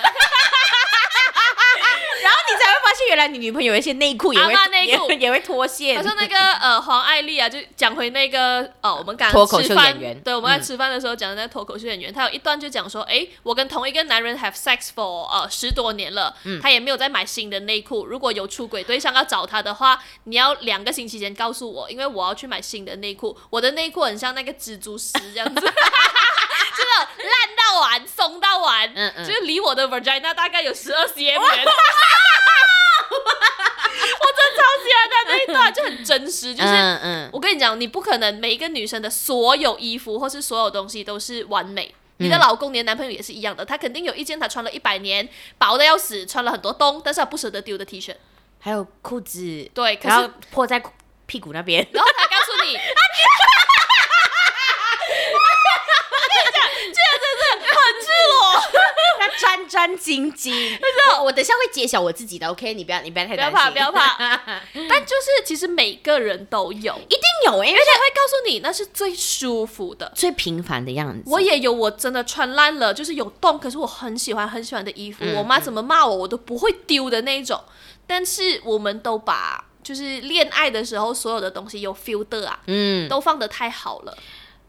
[2.22, 5.96] 然后你才会发现，原来你女朋友有一些内裤也会内裤 也会脱线。
[5.96, 18.04] 好像那个呃黄爱丽啊，就讲回那个哦，我们刚刚吃饭，对，我们在吃饭的时候讲的那个脱口秀演员，他有一段就讲说，哎，我跟同一个男人 have sex for 呃十多年了，他也没有再买新的内裤。
[18.06, 23.38] 如果有出轨对象要找他的话，你要两个星期前告诉我，因为我要去买新的内裤。
[23.50, 25.60] 我的内裤很像那个蜘蛛丝这样子，
[26.76, 31.22] 真的烂到完，松到完，嗯嗯，就是离我的 vagina 大概有十二 cm
[31.54, 31.64] 远。
[34.20, 36.54] 我真超喜欢他那一段，就很真实。
[36.54, 41.94] 就是，嗯嗯、我跟你讲，你不可能每一个女生的所有衣服或是所有东西都是完美。
[42.18, 48.14] 嗯、你的老公、你的男朋友也是一样的，他肯定有一件他穿了一百年，薄的要死，穿了很多冬，但是他不舍得丢的 T 恤，
[48.60, 50.82] 还有裤子，对，可是破在
[51.26, 52.78] 屁股那边，然后他告诉你。
[59.38, 60.78] 战战兢兢，
[61.18, 62.74] 我我等下会揭晓我自己的，OK？
[62.74, 64.60] 你不要你不要太担心，不要怕不要怕。
[64.88, 71.22] 但就是其实每个人都有，一定有，因为他会告诉你那是最舒服的、最平凡的样子。
[71.26, 77.60] 我也有，我真的穿烂了，就是有洞，可是我很喜欢很喜欢的衣服，嗯、我妈怎么骂我我都不会丢的那种。
[78.06, 84.16] 但是我们都把就是恋爱的时候所有的东西有 feel 的啊，嗯，都放得太好了。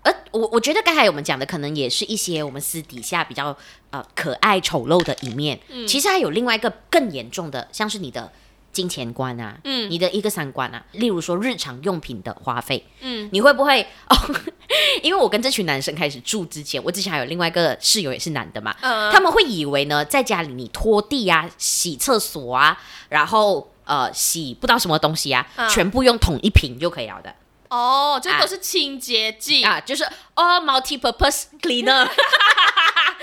[0.03, 3.55] 而我我觉得刚才我们讲的可能也是一些我们私底下比较
[3.91, 8.31] 呃可爱丑陋的一面，嗯，其实还有另外一个更严重的，像是你的
[8.71, 14.17] 金钱观啊，嗯，你的一个三观啊，例如说日常用品的花费，嗯，你会不会哦？
[15.03, 22.77] 因为我跟这群男生开始住之前，我之前还有另外一个室友也是男的嘛，嗯，他们会以为呢，在家里你拖地啊、洗厕所啊，
[23.09, 27.33] 然后呃洗不知道什么东西啊，嗯，全部用桶一瓶就可以了的。
[27.73, 30.03] 哦，这都是清洁剂啊，啊，就是
[30.36, 32.05] 哦，multi-purpose cleaner。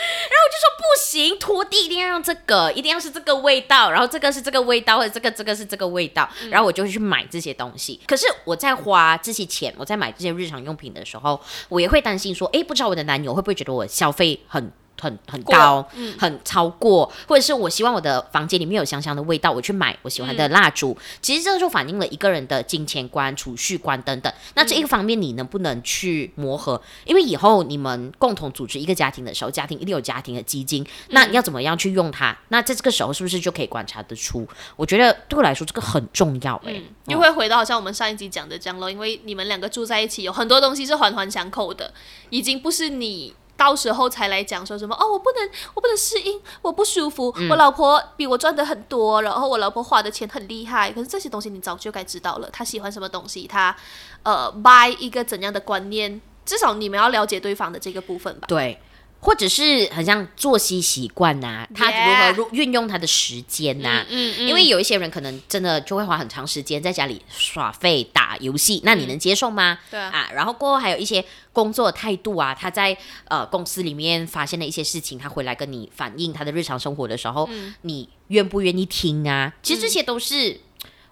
[0.00, 8.00] 然后我就说不行，拖地一定要用这个，一定要是这个味道，然后这个是这个味道，或者这个这个是这个味道，嗯、然后我就会去买这些东西。
[8.06, 14.72] 可是我在花这些钱，我在买这些日常用品的时候，我也会担心说，哎，不知道我的男友会不会觉得我消费很。
[15.00, 20.96] 很很高，嗯、很超过，或者是我希望我的房间里面有香香的味道，我去买我喜欢的蜡烛。
[20.98, 24.32] 嗯、其实这个就反映了一个人的金钱观、储蓄观等等。
[24.54, 26.74] 那这一个方面你能不能去磨合？
[26.74, 32.36] 嗯、因为以后你们共同组织一个家庭的时候，家庭一定有家庭的基金，那你要怎么样去用它？
[32.48, 34.46] 那在这个时候是不是就可以观察得出？
[34.76, 41.92] 我觉得对我来说这个很重要诶、又会回到好像我们上一集讲的这样咯，因为你们两个住在一起，有很多东西是环环相扣的，
[42.28, 43.34] 已经不是你。
[43.60, 47.30] 到时候才来讲说什么哦，我不能，我不能适应，我不舒服。
[47.36, 50.90] 嗯、我老婆比我赚的很多，然后我老婆花的钱很厉害。
[50.90, 52.48] 可是这些东西你早就该知道了。
[52.50, 53.46] 她喜欢什么东西？
[53.46, 53.76] 她
[54.22, 56.18] 呃，buy 一个怎样的观念？
[56.46, 58.46] 至少你们要了解对方的这个部分吧。
[58.48, 58.80] 对，
[59.20, 64.06] 或者是很像作息习惯呐，他如何运用他的时间呐、啊？
[64.08, 69.78] 嗯嗯，因为有一些人可能真的就会花很长时间在家里耍废打游戏，那你能接受吗？
[69.90, 72.96] 对啊，啊，然后过后还有一些工作态度啊，他在
[73.28, 79.52] 呃公司里面发现了一些事情，他回来跟你反映他的日常生活的时候，嗯、你愿不愿意听啊？
[79.62, 80.60] 其实这些都是。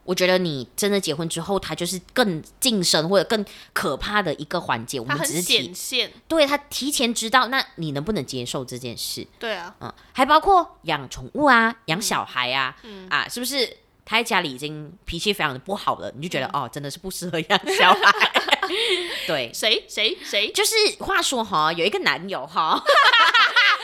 [0.09, 3.45] 我觉得你真的结婚之后，他就是更晋升或者更
[3.75, 4.99] 可怕的一个环节。
[4.99, 9.27] 我们只是提，对他提前知道，那你能不能接受这件事？
[9.39, 13.77] 对啊，嗯，还包括养宠物啊，养小孩啊，嗯、啊，是不是
[14.09, 16.11] 他在家里已经脾气非常的不好了？
[16.17, 18.33] 你就觉得、嗯、哦，真的是不适合养小孩。
[19.29, 20.51] 对，谁谁谁？
[20.51, 22.83] 就是话说哈，有一个男友哈。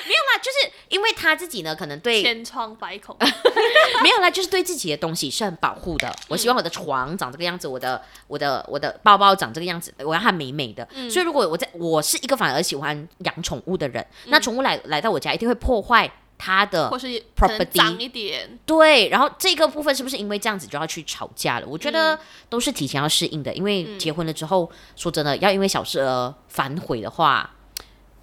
[0.06, 3.16] 没有啦，就是因为他自己呢，可能对千疮百孔，
[4.02, 6.08] 没有啦，就是对自己的东西是很保护的。
[6.08, 10.87] 嗯、我希望我的床长这个样子，我的我的我的包包长这个样子，我要它美美的。
[10.92, 18.58] 嗯、所以如果我在我是一个反而喜欢养宠物的人，嗯、那宠物来来到我家一定会破坏它的或是 property 脏一点。
[18.66, 21.66] 对，然后这个部分是不是因为这样子就要去吵架了？
[21.66, 22.18] 我觉得
[22.48, 27.50] 都是提前要适应的，因为结婚了之后，嗯、说真的，要因为小事而反悔的话，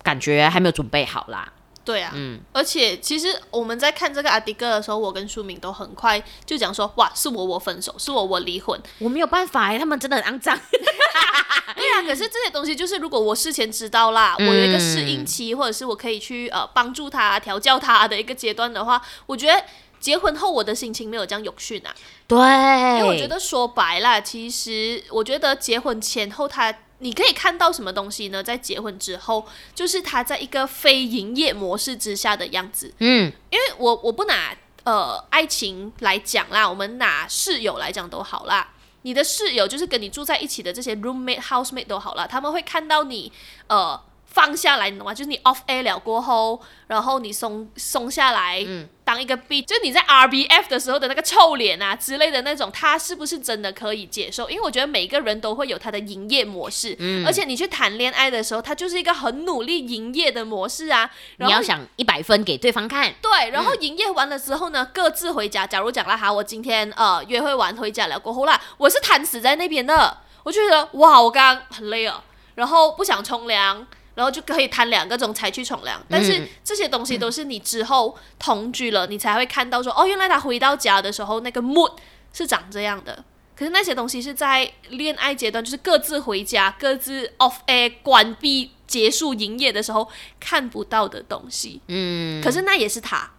[0.04, 1.52] 感觉还没有准备好啦。
[1.84, 10.56] 对啊，嗯，而且其实我们在看这个阿迪哥的时候，我跟书敏都很快就讲说，哇，是我我分手，是我我离婚，我没有办法哎，他们真的很肮脏。
[11.76, 19.63] 对啊，可是这些东西就是如果我事前知道啦，嗯、我有一个适应期，或者是我可以去呃帮助他调教他的一个阶段的话，我觉得
[20.00, 21.96] 结婚后我的心情没有这样永续啊。
[22.28, 26.72] 对，因为我觉得说白了，其实我觉得结婚前后他。
[27.02, 28.42] 你可以看到什么东西呢？
[28.42, 32.94] 在结婚之后，就是他在一个非营业模式之下的样子。
[33.00, 38.74] 嗯，因为我我不拿呃爱情来讲啦，我们拿室友来讲都好啦。
[39.02, 43.32] 你的室友就是跟你住在一起的这些 roommate、housemate 都好啦，他们会看到你
[43.68, 44.02] 呃。
[44.34, 45.14] 放下来，你懂吗？
[45.14, 54.50] 就是你 off air 了过后，然后你松松下来，嗯，当一个 B，就是你在 RBF 的时候的那个臭脸啊之类的那种，他是不是真的可以接受？
[54.50, 61.12] 因为我觉得每个人都会有他的营业模式，嗯，而且你去谈恋爱的时候，他就是一个很努力营业的模式啊。
[61.36, 65.67] 然后你要想一百分给对方看，对，然后营业完了之后呢，各自回家。
[65.67, 72.24] 假如讲了哈，我今天呃约会完回家了过后啦，我是瘫死在那边的，我就觉得哇，我刚刚很累啊，
[72.56, 73.86] 然后不想冲凉。
[74.22, 81.94] 然后就可以谈两个钟才去冲凉，但是这些东西都是你之后同居了，嗯、你才会看到说哦，原来他回到家的时候那个 mood
[82.32, 83.26] 是长这样的。
[83.56, 90.08] 可是那些东西是在恋爱阶段，就是各自回家、各自 off air 关闭、结束营业的时候
[90.40, 91.82] 看不到的东西。
[91.88, 93.32] 嗯，可是那也是他，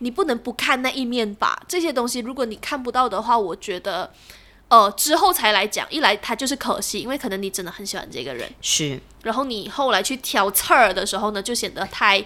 [0.00, 1.62] 你不能不看那一面吧？
[1.66, 4.12] 这些东西如果你看不到的话，我觉得。
[4.74, 12.24] 呃，之后才来讲，一来他就是可惜，因为可能你真的很喜欢这个人，是，然后你后来去挑刺儿的时候呢，就显得太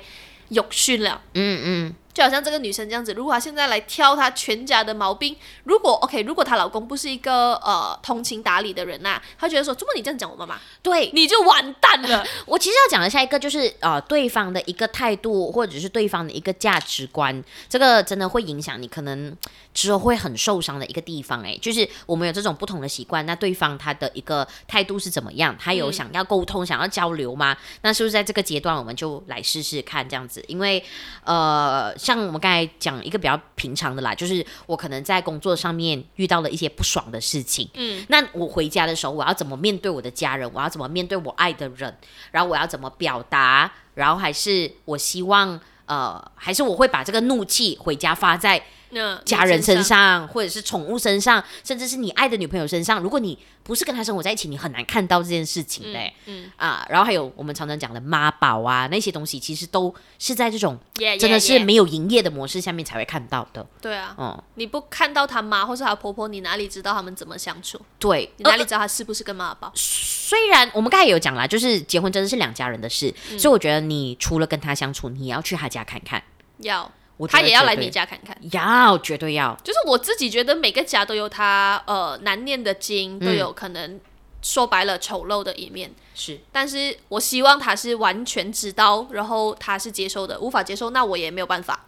[0.48, 1.94] 有训了，嗯嗯。
[2.18, 12.26] 就好像这个女生这样子，如果她现在来挑她全家的毛病，如果 OK，如果她老公不是一个呃通情达理的人呐、啊，她觉得说，怎么你这样讲我妈妈，对，你就完蛋了。
[12.44, 19.32] 我其实要讲的下一个就是呃对方的一个态度，或者是对方的一个价值观，这个真的会影响你可能
[19.72, 21.40] 之后会很受伤的一个地方。
[21.44, 25.56] 哎，就是我们有这种不同的习惯，那对方他的一个态度是怎么样？
[25.56, 27.56] 他有想要沟通、嗯、想要交流吗？
[27.82, 30.44] 那是不是在这个阶段我们就来试试看这样子？
[30.48, 30.82] 因为
[31.22, 31.96] 呃。
[32.08, 40.50] 像我们刚才讲一个比较平常的啦，就是我可能在工作上面遇到了一些不爽的事情，嗯，那我回家的时候，我要怎么面对我的家人？
[40.54, 41.94] 我要怎么面对我爱的人？
[42.30, 43.70] 然后我要怎么表达？
[43.92, 48.62] 然后还是我希望，呃，还是我会把这个怒气回家发在。
[48.90, 55.98] 那家人身上，或者是宠物身上，甚至是你爱的女朋友身上，如果你不是跟他生活在一起，你很难看到这件事情的。
[55.98, 60.78] 嗯，嗯啊，然后还有我们常常讲的妈宝啊，那些东西其实都是在这种
[61.20, 63.66] 真的是没有营业的模式下面才会看到的。
[63.80, 67.78] 对啊，嗯，你不看到他妈或是他婆婆，你哪里知道他们怎么相处？
[67.98, 69.70] 对，你哪里知道他是不是跟妈宝？
[69.74, 76.22] 虽然我们刚才有讲啦，就是结婚真的是两家人的事，嗯，所以我觉得你除了跟他相处，你也要去他家看看。
[76.58, 76.90] 要。
[77.26, 79.56] 他也要来你家看看，要绝对要。
[79.64, 83.98] 就是我自己觉得每个家都有他呃难念的经，都有可能
[84.40, 85.90] 说白了丑陋的一面。
[86.14, 90.38] 是，但是我希望他是完全知道，然后他是接受的。
[90.38, 91.86] 无法接受，那我也没有办法，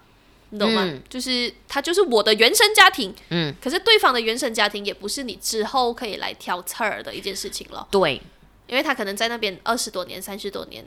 [0.50, 0.82] 你懂吗？
[0.84, 7.86] 嗯、就是他就是我的原生家庭，嗯，可是对方的原生家庭也不是你之后可以来挑刺儿的一件事情了。
[7.90, 8.20] 对，
[8.66, 10.84] 因为他可能在那边二十多年、三十多年。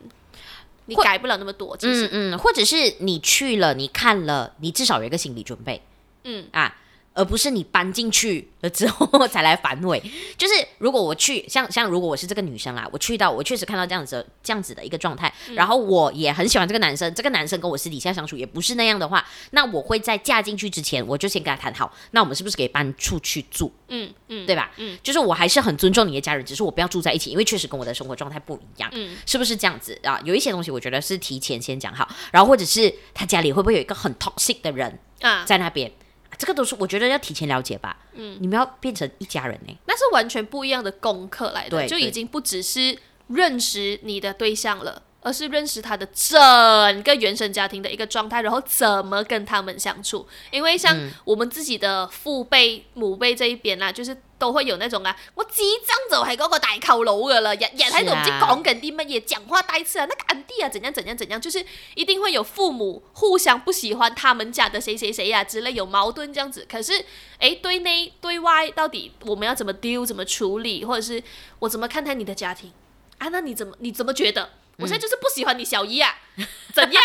[0.86, 5.82] 你改不了那么多，其实，嗯嗯，或者是你去了，你看了，你至少有一个心理准备，
[6.24, 6.46] 嗯。
[6.52, 6.76] 啊，
[7.13, 10.02] 而不是你搬进去了之后才来反悔。
[10.38, 23.71] 就是如果我去，像像如果我是这个女生啦，我去到我确实看到这样子这样子的一个状态，嗯、然后我也很喜欢这个男生，这个男生跟我私底下相处也不是那样的话，那我会在嫁进去之前，我就先跟他谈好，那我们是不是可以搬出去住？
[23.90, 24.71] 嗯嗯，对吧？
[24.77, 28.90] 嗯，就是我还是很尊重你的家人，只是我不要住在一起，因为确实跟我的生活状态不一样。
[28.94, 30.19] 嗯，是不是这样子啊？
[30.23, 35.92] 有一些东西我觉得是提前先讲好，然后或者是他家里会不会有一个很 toxic 的人啊在那边？
[36.38, 37.98] 这个都是我觉得要提前了解吧。
[38.13, 50.28] 嗯，你们要变成一家人呢，那是完全不一样的功课来的，对就已经不只是认识你的对象了，而是认识他的整个原生家庭的一个状态，然后怎么跟他们相处。
[50.52, 54.15] 因为像我们自己的父辈、母辈这一边啦，就是。
[54.40, 61.65] 都会有那种啊，我几张就系嗰个大扣佬噶啦，日日喺度唔知讲紧啲乜嘢，讲话带刺啊，那个安迪啊，怎样怎样怎样，就是
[61.96, 66.67] 一定会有父母互相不喜欢他们家的谁谁谁呀、啊、之类有矛盾这样子。
[66.69, 67.06] 可是，
[67.38, 71.24] 诶，对内对外到底我们要怎么 deal 怎么处理，或者是
[71.60, 72.74] 我怎么看待你的家庭
[73.19, 73.30] 啊？
[73.30, 74.50] 那你怎么你怎么觉得？
[74.78, 77.04] 我现在就是不喜欢你小姨啊，嗯、怎样？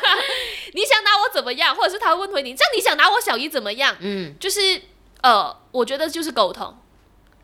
[0.74, 1.74] 你想拿我怎么样？
[1.76, 3.96] 或者是他会问回你，这样你想拿我小姨怎么样？
[4.00, 4.82] 嗯，就是。
[5.22, 6.76] 呃，我觉得就是沟通，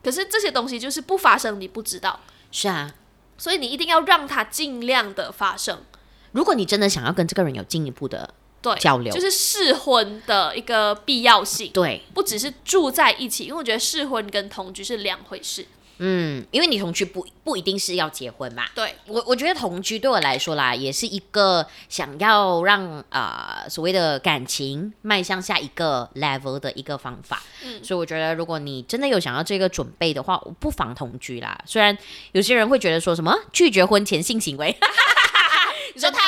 [0.03, 2.19] 可是这些东西就是不发生，你不知道。
[2.51, 2.93] 是啊，
[3.37, 5.85] 所以你一定要让他尽量的发生。
[6.33, 11.71] 如果你真的想要跟这个人有进一步的对交流，就是试婚的一个必要性。
[11.73, 15.65] 对，不只是住在一起，因为我觉得试婚跟同居是两回事。
[15.99, 18.65] 嗯，因为你同居不不一定是要结婚嘛。
[18.75, 27.43] 对，我我觉得同居对我来说啦，也是一个想要让啊、呃、所谓的感情迈向下一个 level 的一个方法。
[27.65, 31.59] 嗯，所以我觉得如果你真的有想要这个准备的话，我不妨同居啦。
[31.67, 31.97] 虽然
[32.33, 34.77] 有些人会觉得说什么拒绝婚前性行为，
[35.95, 36.21] 你说他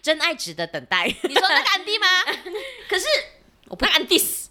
[0.00, 2.06] 真爱值得等待，你说那个安迪吗？
[2.88, 3.04] 可是
[3.66, 4.48] 我不安迪死。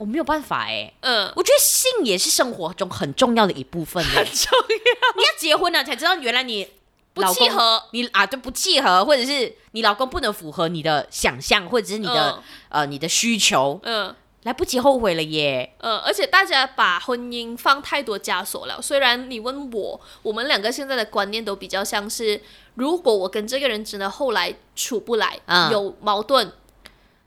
[0.00, 5.14] 我没有办法哎、欸，嗯，我觉得性也是生活中很重要的一部分，很重要。
[5.14, 6.66] 你要结婚了才知道，原来你
[7.12, 15.74] 不契合，你啊，就不契合，或者是你老公不能符合你的想象，或者是你的、嗯、呃你的需求，嗯，来不及后悔了耶。
[15.80, 18.80] 嗯，而且大家把婚姻放太多枷锁了。
[18.80, 22.40] 虽然你问我，我们两个现在的观念都比较像是，
[22.74, 26.50] 如果我跟这个人真的后来处不来，嗯、有矛盾。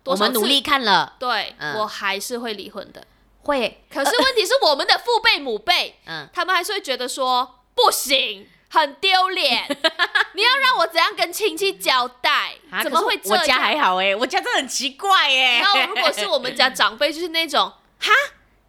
[0.05, 3.05] 我们努力看了，对、嗯、我还是会离婚的，
[3.43, 3.85] 会。
[3.89, 9.65] 可是问题是我们的父辈母辈， 嗯，他们还是会觉得说不行，很丢脸。
[10.35, 12.55] 你要让我怎样跟亲戚交代？
[12.69, 13.41] 啊、怎么会这样？
[13.41, 15.59] 我家还好哎、欸，我家真的很奇怪哎、欸。
[15.61, 18.11] 然后如果是我们家长辈，就是那种 哈，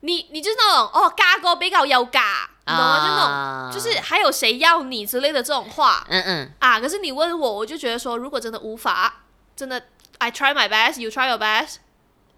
[0.01, 3.03] 你你就是那种哦，嘎哥比较有嫁，你懂吗？
[3.03, 6.79] 就那种就是还有谁要你之类的这种话，嗯嗯啊。
[6.79, 9.23] 可是你问我，我就觉得说，如果真的无法，
[9.57, 9.83] 真的。
[10.19, 11.77] I try my best, you try your best，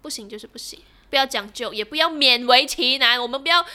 [0.01, 3.21] 不行就是不行，不要讲究，也不要勉为其难。
[3.21, 3.65] 我们不要，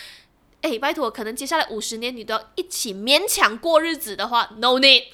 [0.61, 5.05] 哎，拜托，可能接下来五十年你都要一起勉强过日子的话，no need。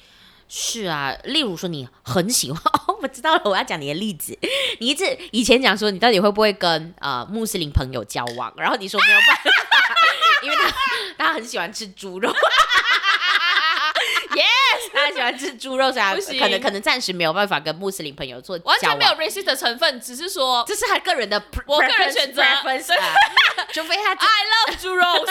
[0.51, 4.37] 是啊，例如说你很喜欢， 哦，我知道了，我要讲你的例子。
[4.79, 9.51] 你一直以前讲说你到底会不会跟呃穆斯林朋友交往，然后你说没有办法，
[10.41, 10.73] 因为他
[11.17, 12.33] 他很喜欢吃猪肉。
[15.13, 22.41] 喜欢吃猪肉，所以可能可能暂时没有办法跟穆斯林朋友做完全没有 racist 的成分，只是说这是他个人的，我个人选择，
[23.73, 25.03] 除非他 I love 猪肉，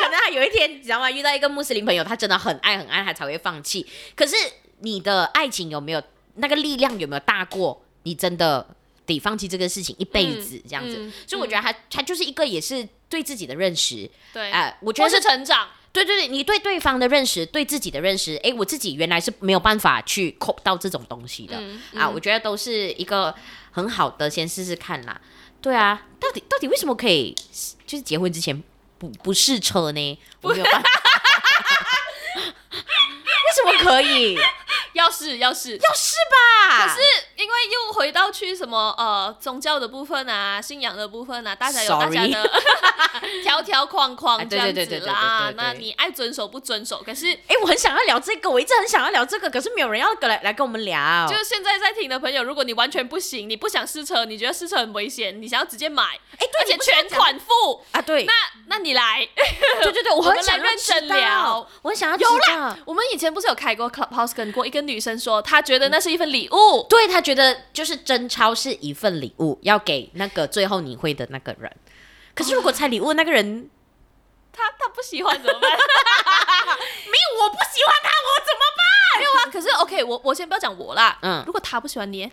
[0.00, 1.10] 可能他有一天你知道吗？
[1.10, 3.86] 遇到一个穆斯林朋友，他真的很爱很爱他才会放弃。
[4.14, 4.34] 可是
[4.80, 6.02] 你的爱情有没有
[6.36, 6.98] 那个力量？
[6.98, 8.66] 有没有大过你真的
[9.04, 10.96] 得放弃这个事情一辈子这样子？
[10.98, 15.68] 嗯嗯、所以我觉得他他就是一个也是对自己的认识，对，哎、呃，我觉得是成长。
[15.96, 23.34] 对对对，你对对方的认识，对自己的认识，哎，我自己原来是没有办法去 cope 到这种东西的、嗯嗯、啊，我觉得都是一个
[23.70, 25.18] 很好的，先试试看啦。
[25.62, 27.34] 对啊，到底到底为什么可以，
[27.86, 28.62] 就是结婚之前
[28.98, 30.18] 不不试车呢？
[30.42, 30.88] 我没有办法，
[32.74, 34.38] 为什么可以？
[34.96, 36.86] 要是要是要是吧！
[36.86, 37.00] 可是
[37.36, 42.50] 因为又回到去什么呃宗教的部分啊，信仰的部分啊，大家有大家的
[43.44, 45.52] 条条框框这样子啦。
[45.54, 47.02] 那你爱遵守不遵守？
[47.04, 51.26] 可是哎，我很想要聊这个，我一直很想要聊这个，可是没有人要来来跟我们聊。
[51.28, 58.32] 就是现在在听的朋友，如果你完全不行，你不想试车，你觉得试车很危险，你想要直接买，哎，对，而且全款付啊，对，那
[58.68, 59.28] 那你来，
[59.82, 62.78] 对对对，我很想认真聊，我很想要有啦。
[62.86, 64.85] 我们以前不是有开过 Clubhouse 跟过一个。
[64.86, 71.70] 女生说：“她觉得那是一份礼物，嗯、对她觉得就是真钞是一份礼物，要给那个最后你会的那个人。
[72.34, 73.68] 可是如果拆礼物那个人，
[74.52, 75.70] 他他不喜欢怎么办？
[75.70, 79.18] 没有，我不喜欢他，我怎么办？
[79.18, 79.40] 没有啊。
[79.52, 81.18] 可是 OK，我我先不要讲我啦。
[81.22, 82.30] 嗯，如果他不喜欢你。”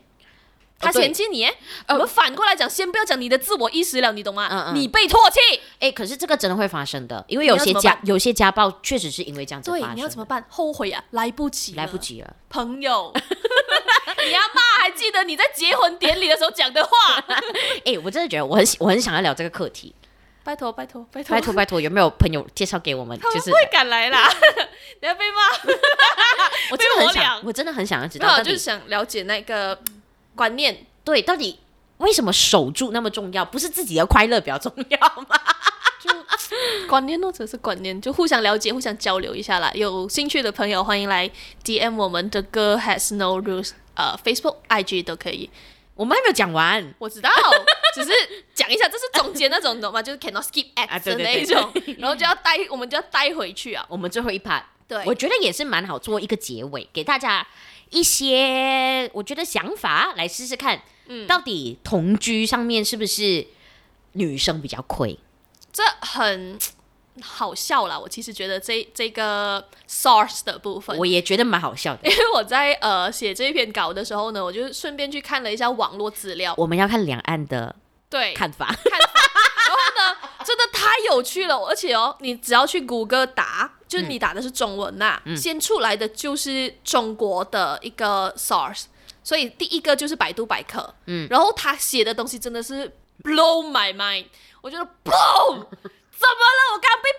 [0.84, 1.48] 他嫌弃你，
[1.88, 4.48] 我们反过来讲，先不要讲你的自我意识了，你懂吗？
[4.52, 5.40] 嗯嗯，你被唾弃，
[5.80, 9.88] 哎，可是这个真的会发生的，因为有些家有些家暴确实是因为这样子发生。
[9.88, 10.44] 对，你要怎么办？
[10.50, 16.90] 后悔啊，来不及，来不及了，朋友， 你要骂还记得你在结婚典礼的时候讲的话？
[17.86, 19.94] 哎，我真的觉得我很我很想要聊这个课题。
[20.46, 23.18] 拜托拜托拜托拜托拜托，有没有朋友介绍给我们？
[23.18, 24.30] 就是不会赶来啦，
[25.02, 25.74] 你要被骂。
[26.70, 29.80] 我真的很想，我真的很想要知道，就是想了解那个
[30.36, 31.60] 观念，对，到底
[31.98, 33.44] 为什么守住那么重要？
[33.46, 35.38] 不是自己的快乐比较重要吗？
[36.00, 36.10] 就
[36.88, 39.72] 观念或者是观念，就互相了解、互相交流一下啦。
[39.74, 41.30] 有兴趣的朋友欢迎来
[41.64, 45.50] DM 我们的 Girl Has No Rules，呃，Facebook、IG 都可以。
[45.96, 47.30] 我们还没有讲完，我知道，
[47.94, 48.12] 只是
[48.56, 50.02] 讲一下，这是总结那种，懂吗？
[50.02, 53.86] 就是 cannot skip ads 的那一种，然后就要带，我们就要带回去啊。
[53.88, 57.46] 我们最后一 part，对，我觉得也是蛮好做一个结尾，给大家
[57.94, 63.48] 一些我觉得想法来试试看，嗯，到底同居上面是不是
[64.14, 65.18] 女生比较亏？
[65.72, 66.60] 这很。
[67.22, 72.10] 好笑啦，我其实觉得这这个 source 的部分，我也觉得蛮好笑的。
[72.10, 76.56] 因为我在呃写这篇稿的时候呢，我就顺便去看了一下网络资料。
[76.58, 77.76] 我们要看两岸的
[78.10, 79.12] 对看法，看法。
[79.68, 88.86] 然后呢，真的太有趣了，而且哦，你只要去谷歌打，就是你打的是中文呐、先出来的就是中国的一个 source，
[89.24, 90.94] 所以第一个就是百度百科。
[91.06, 92.92] 嗯，然后他写的东西真的是
[93.22, 94.26] blow my mind，
[94.62, 95.68] 我觉得 boom。
[96.16, 96.74] 怎么了？
[96.74, 97.10] 我刚被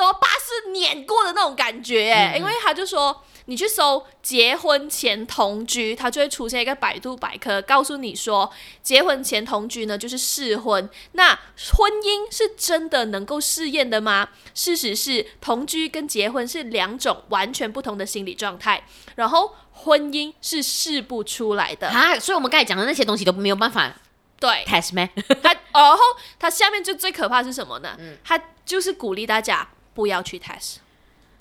[0.00, 8.50] 罗巴士碾过的那种感觉，哎、嗯，因为他就说，你去搜结婚前同居，它就会出现一个百度百科，告诉你说，
[8.82, 10.88] 结婚前同居呢就是试婚。
[11.12, 11.38] 那
[11.74, 14.28] 婚姻是真的能够试验的吗？
[14.54, 18.84] 事实是，同居跟结婚是两种完全不同的心理状态，
[19.16, 22.18] 然后婚姻是试不出来的啊。
[22.18, 23.94] 所以，我们刚才讲的那些东西都没有办法。
[24.38, 25.06] 对，test 咩？
[25.42, 25.98] 他然后
[26.38, 27.94] 他下面就最可怕是什么呢？
[27.98, 30.76] 嗯、他就是鼓励大家不要去 test。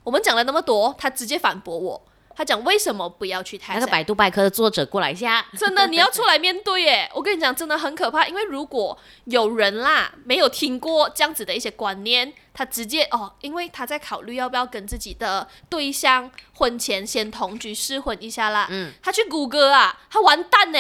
[0.04, 2.02] 我们讲了那么多，他直接反驳我。
[2.36, 3.74] 他讲为什么不要去 test？
[3.74, 7.12] 那个百度百科的作者过来一下， 真的你要出来面对耶！
[7.14, 8.26] 我跟你讲，真的很可怕。
[8.28, 18.68] 因为如果有人啦没有听过这样子的一些观念，他直接哦，因为他在考虑要不要跟自己的对象婚前先同居试婚一下啦。
[18.70, 20.80] 嗯，他去谷歌啊，他完蛋呢。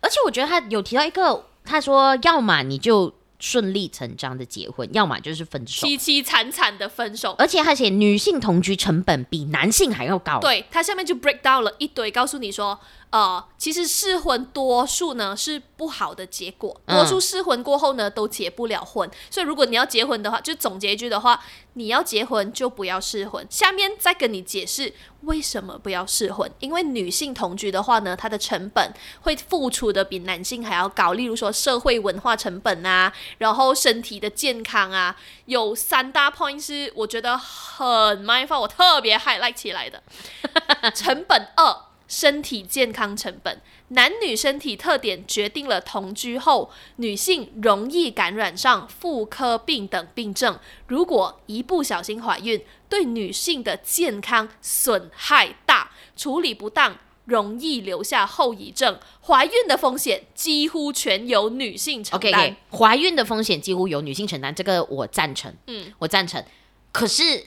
[0.00, 7.32] 而且我觉得他有提到一个，他说要么你就顺理成章的结婚，要么就是分手，凄凄惨惨的分手。
[7.32, 10.38] 而且他写女性同居成本比男性还要高。
[10.38, 12.78] 对，他下面就 break down 了一堆，告诉你说，
[13.12, 19.08] 呃，其实试婚多数呢是不好的结果，多数试婚过后呢都结不了婚。
[19.08, 21.38] 嗯、所以如果你要结婚的话，就总结一句的话，
[21.74, 23.46] 你要结婚就不要试婚。
[23.50, 24.94] 下面再跟你解释。
[25.22, 26.50] 为什么不要试婚？
[26.58, 31.12] 因为女性同居的话呢，它的成本会付出的比男性还要高。
[31.12, 37.86] 例如说社会文化成本啊，然后身体的健康啊，有三大 point 是我觉得很
[38.24, 40.02] mindful，我特别 highlight 起来的。
[40.92, 41.76] 成本二，
[42.12, 43.58] 身体健康成本。
[43.88, 50.58] 男女身体特点决定了同居后女性容易感染上妇科病等病症。
[50.88, 58.98] 如果一不小心怀孕，对女性的健康损害大，处理不当容易留下后遗症。
[59.22, 62.32] 怀孕的风险几乎全由女性承担。
[62.32, 62.78] Okay, okay.
[62.78, 65.54] 怀孕的风险几乎由女性承担，这个我赞成。
[65.66, 66.44] 嗯，我赞成。
[66.90, 67.46] 可是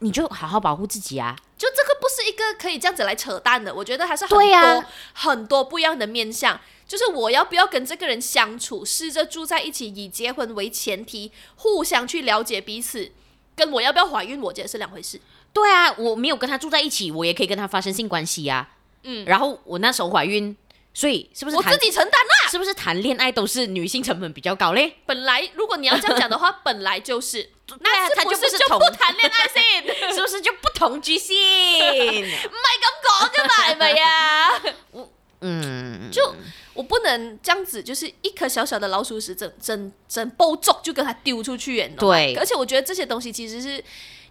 [0.00, 1.36] 你就好好保护自己啊！
[1.56, 6.60] 就这个不是一个可以这样子来扯淡的，我觉得还是很多、啊、很多不一样的面向。
[6.86, 13.10] 就是我要不要跟这个人相处，试着住在一起，以结婚为前提，互相去了解彼此，
[13.56, 15.20] 跟我要不要怀孕，我觉得是两回事。
[15.52, 19.04] 对啊，我没有跟他住在一起，我也可以跟他发生性关系呀、啊。
[19.04, 20.56] 嗯，然后我那时候怀孕。
[20.94, 22.45] 所以是不是我自己承担啦？
[22.50, 24.94] 是不是谈恋爱都是女性成本比较高嘞？
[25.04, 31.36] 本来如果你要这样讲的话， 本来就是，那他就是就不谈恋爱性，是不是就不同居性？
[31.36, 34.62] 唔系咁讲嘅嘛，系咪呀？
[34.92, 36.34] 我 嗯，就
[36.72, 42.34] 我不能这样子，就是一颗小小的老鼠屎，整整整包粥就跟他丢出去，对。
[42.36, 43.82] 而且我觉得这些东西其实是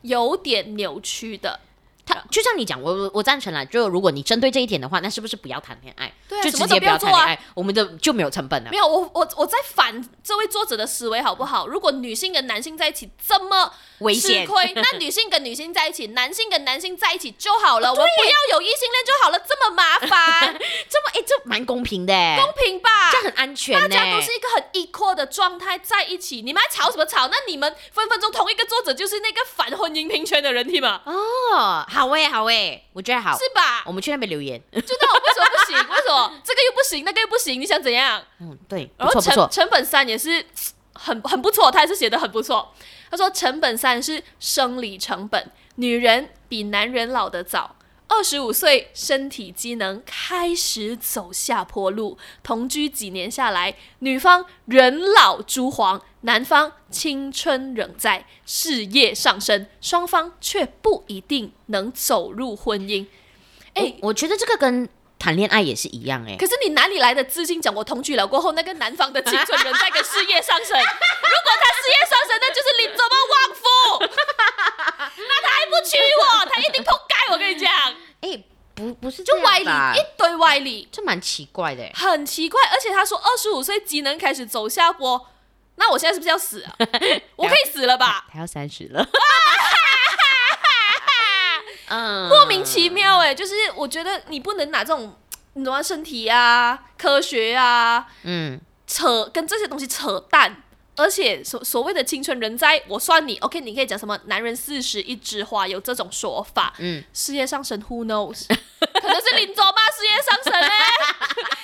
[0.02, 1.60] 有点扭曲的。
[2.06, 3.66] 他就像你讲，我我我赞成了。
[3.66, 6.14] 就如果你针对这一点的话，那是不是不要谈恋爱？
[6.30, 8.70] 对啊，就直接不要谈恋爱，我们的就没有成本了。
[8.70, 11.68] 没有，我我我在反这位作者的思维好不好？
[11.68, 17.90] 如果女性跟男性在一起这么危险， 那女性跟女性在一起，男性跟男性在一起就好了。
[17.90, 20.54] 我们不要有异性恋就好了，这么麻烦，
[20.88, 22.90] 这么哎，这蛮公平的，公平吧？
[23.12, 27.28] 这很安全，大家都是一个很 equal 的状态在一起，你们还吵什么吵？
[27.30, 31.02] 那你们分分钟同一个作者就是那个反婚姻平权的人，对吗？
[31.06, 31.84] 哦。
[31.96, 33.82] 好诶，好诶，我觉得好，是吧？
[33.86, 34.62] 我们去那边留言。
[34.70, 35.78] 就那，我为什么不行？
[35.78, 37.60] 为什么这个又不行，那个又不行？
[37.62, 38.22] 你想怎样？
[38.42, 38.92] 嗯，对。
[38.98, 40.46] 然后成成本三也是
[40.94, 42.74] 很很不错，他也是写的很不错。
[43.10, 47.75] 他说成本三是生理成本，女人比男人老得早。
[48.08, 52.18] 二十五岁，身体机能开始走下坡路。
[52.44, 63.06] 同居几年下来，女方人老珠黄，男方青春仍在，事业上升，双方却不一定能走入婚姻。
[63.74, 64.88] 哎，我觉得这个跟
[65.26, 66.36] 谈恋爱也是一样哎。
[66.38, 70.68] 可是你哪里来的自信讲我同居了过后，那个男方的青春人在跟事业上升？
[70.78, 73.66] 如果他事业上升，那就是你怎么旺夫？
[75.18, 77.32] 那他还不娶我，他一定扑街！
[77.32, 77.74] 我跟你讲，
[78.22, 78.46] 哎、欸，
[78.76, 82.62] 不，不是就歪理一堆歪理，这蛮奇怪的，很奇怪。
[82.68, 85.28] 而且他说二十五岁机能开始走下坡，
[85.78, 86.76] 那我现在是不是要死啊？
[87.36, 88.28] 我可以死了吧？
[88.32, 89.04] 他要三十了，
[91.88, 95.16] 嗯，莫名其妙哎，就是我觉得你不能拿这种
[95.54, 95.82] 你懂吗？
[95.82, 100.64] 身体啊，科学啊，嗯，扯跟这些东西扯淡。
[100.96, 106.74] 而且所所谓的青春人在，我算你 OK，你可以讲什么男人四十一枝花，有这种说法。
[106.80, 108.46] 嗯，事业上升，Who knows？
[108.48, 109.74] 可能是林总吗？
[109.98, 110.68] 事业上升呢？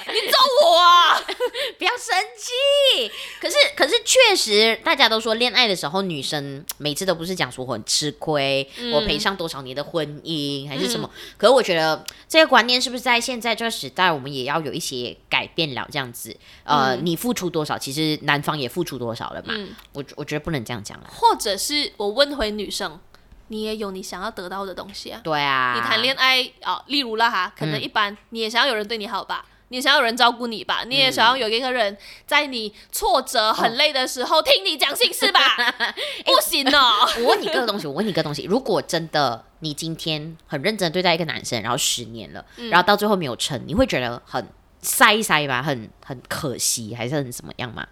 [0.07, 1.21] 你揍我啊！
[1.77, 3.11] 不要生气。
[3.39, 11.09] 可是可是确实，大家都说恋爱的时候，女生每次都不是讲说我很吃亏，嗯、我赔上多少年的婚姻还是什么。
[11.13, 15.87] 嗯、可是我觉得这个观念是不是在现在这个时代，我们也要有一些改变了？
[15.91, 19.20] 这样子，呃，嗯、你付出多少，其实男方也付出多少。
[19.29, 19.53] 了嘛？
[19.55, 21.07] 嗯，我我觉得不能这样讲了。
[21.09, 22.99] 或者是我问回女生，
[23.47, 25.21] 你也有你想要得到的东西啊？
[25.23, 29.45] 对啊，你谈恋爱啊、哦，例如啦哈，可能一般你也想要有人对你好吧？
[29.45, 30.83] 嗯、你也想要有人照顾你吧？
[30.85, 35.39] 你也想要有一个人在你挫折很累的时候、哦、听你讲心事吧？
[36.25, 37.07] 不行哦！
[37.19, 44.45] 我问你个东西，我问你个东西，如果真的你今天很认真对待一个男生，然后十年了，嗯、然后到最后没有成，你会觉得很
[44.81, 45.61] 塞塞吧？
[45.61, 47.87] 很很可惜，还是很怎么样吗？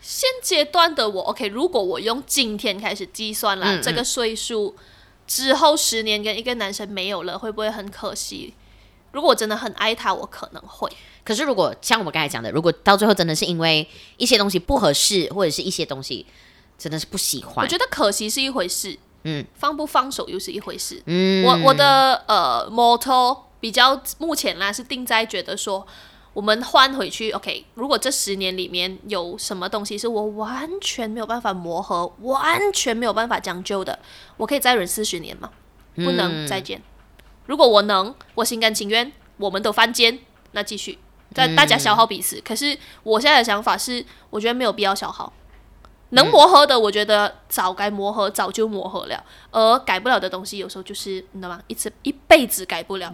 [0.00, 4.74] 现阶段的我，OK，如果我用今天开始计算了，这个岁数
[5.26, 8.54] 之后十年跟一个男生没有了，会不会很可惜？
[9.12, 10.90] 如果我真的很爱他，我可能会。
[11.24, 13.86] 可是如果像我们刚才讲的，如果到最后真的是因为
[14.16, 16.24] 一些东西不合适，或者是一些东西
[16.78, 21.02] 真的是不喜欢，我觉得可惜是一回事，嗯，放不放手又是一回事。
[21.06, 25.86] 嗯，我我的呃 motto 比较目前呢是定在觉得说。
[26.38, 27.64] 我们换回去，OK。
[27.74, 33.98] 如果这十年里面有什么东西是我完全没有办法磨合、完全没有办法将就的，
[34.36, 35.50] 我可以再忍四十年吗？
[35.96, 36.78] 不能再见。
[36.78, 36.82] 嗯、
[37.46, 40.20] 如果我能，我心甘情愿，我们都犯贱，
[40.52, 41.00] 那继续，
[41.34, 42.36] 在大家消耗彼此。
[42.36, 45.32] 嗯、可是我现在的想法是，我觉得没有必要消耗。
[46.10, 49.24] 能磨合的，我觉得早该磨合，早就磨合了。
[49.50, 51.60] 而改不了的东西，有时候就是你知道吗？
[51.66, 53.12] 一次一辈子改不了。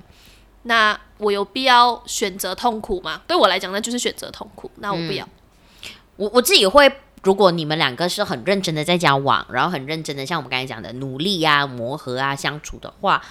[0.66, 3.20] 那我有必要选择痛苦吗？
[3.26, 4.70] 对我来讲，那就是选择痛苦。
[4.76, 5.24] 那我不要。
[5.24, 6.90] 嗯、我我自己会，
[7.22, 13.22] 如果你们两个是很认真的在交往，然后很认真的像我们刚才讲的努力啊、磨合啊、相处的话，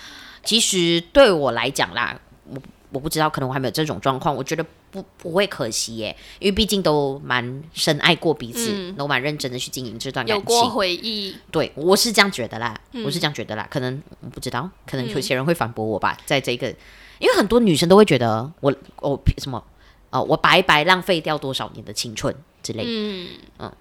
[0.43, 2.61] 其实对我来讲啦，我
[2.91, 11.35] 我不知道，可能我还没有这种状况，我觉得不不会可惜耶，因为毕竟都蛮深爱过彼此，嗯、都蛮认真的去经营这段感情，有过回忆。
[11.49, 16.71] 对，我是这样觉得啦，嗯、我是这样觉得啦，可能我不知道，可能有些人会反驳我吧，嗯、在这个。
[17.23, 19.57] 因为很多女生都会觉得我我什么
[20.09, 22.89] 啊、呃，我白白浪费掉多少年的青春之类的。
[22.89, 23.73] 嗯嗯，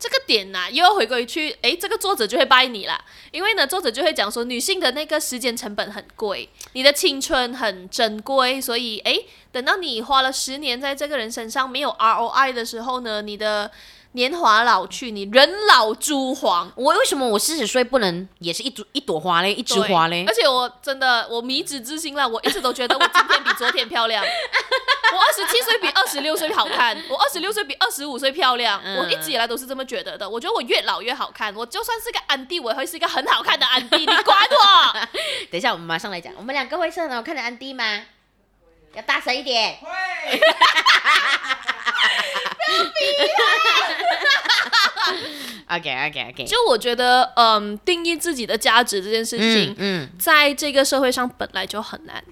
[0.00, 3.00] 这个点呢、啊，又要回归去，诶，这个作者就会掰你啦。
[3.30, 13.70] 因为呢，作者就会讲说，女性的那个时间成本很贵，你的青春很珍贵，所以诶，等到你花了十年在这个人身上没有 ROI 的时候呢，你的。
[14.14, 16.70] 年华老去，你人老珠黄。
[16.76, 20.26] 我为什么我四十岁不能也是一朵一朵花嘞，一枝花嘞？
[20.28, 24.22] 而且我真的我迷之自信了，我一直都觉得我今天比昨天漂亮。
[25.14, 28.78] 我二十七岁比二十六岁好看，我二十六岁比二十五岁漂亮。
[28.84, 30.28] 嗯、我一直以来都是这么觉得的。
[30.28, 31.54] 我觉得我越老越好看。
[31.56, 33.96] 我就算是个安迪，我也会是一个很好看的安迪。
[33.96, 34.92] 你管我？
[35.50, 38.02] 等一下，我们马上来讲，我们两个会是很好看的安迪吗？
[38.94, 39.78] 要大声一点。
[39.80, 39.88] 会。
[45.68, 52.22] OK OK OK，就我觉得，嗯，定义自己的价值这件事情，嗯，嗯在这个社会上本来就很难，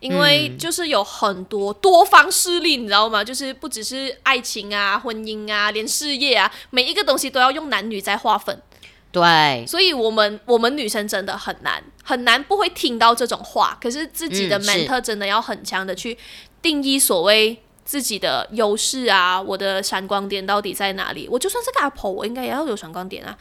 [0.00, 3.22] 因为就是有很多多方势力，你知道吗？
[3.22, 8.62] 就是不只是爱情啊、婚姻啊，连事业啊，每一个东西都要用男女在划分。
[9.10, 16.16] 对，所以我们我们女生真的很难很难不会听到这种话，可是自己的 mentor 真的要很强的去
[16.60, 17.62] 定义所谓。
[17.88, 21.26] 自己的优势啊，我的闪光点到底在哪里？
[21.26, 23.34] 我就算是个阿婆，我应该也要有闪光点啊！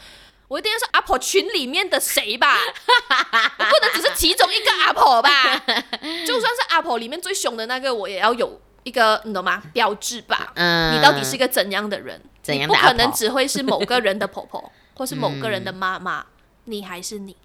[0.48, 2.56] 我一定要是阿婆群里面的谁吧？
[3.60, 5.30] 我不能只是其中一个阿婆吧？
[6.26, 9.62] 就算是阿阿婆里面最凶的那个，我也要有一个，你懂吗？
[9.74, 10.52] 标志吧。
[10.56, 10.96] 嗯。
[10.96, 12.22] 你到底是一个怎样的人？
[12.42, 12.74] 怎样的？
[12.74, 16.26] 不可能只会是某个人的婆婆， 或是某个人的妈妈，嗯、
[16.66, 17.36] 你还是你。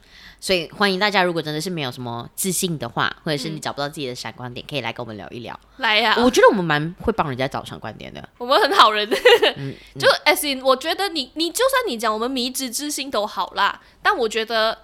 [0.40, 5.58] 所以欢迎大家，如果真的是没有什么自信的话，或者是你找不到自己的闪光点，嗯、可以来跟我们聊一聊。
[5.76, 6.24] 来呀、啊！
[6.24, 8.28] 我觉得我们蛮会帮人家找闪光点的。
[8.38, 9.08] 我们很好人。
[9.56, 14.78] 嗯、 就 as in，我觉得你你就算你讲我们迷之自信都好啦，但我觉得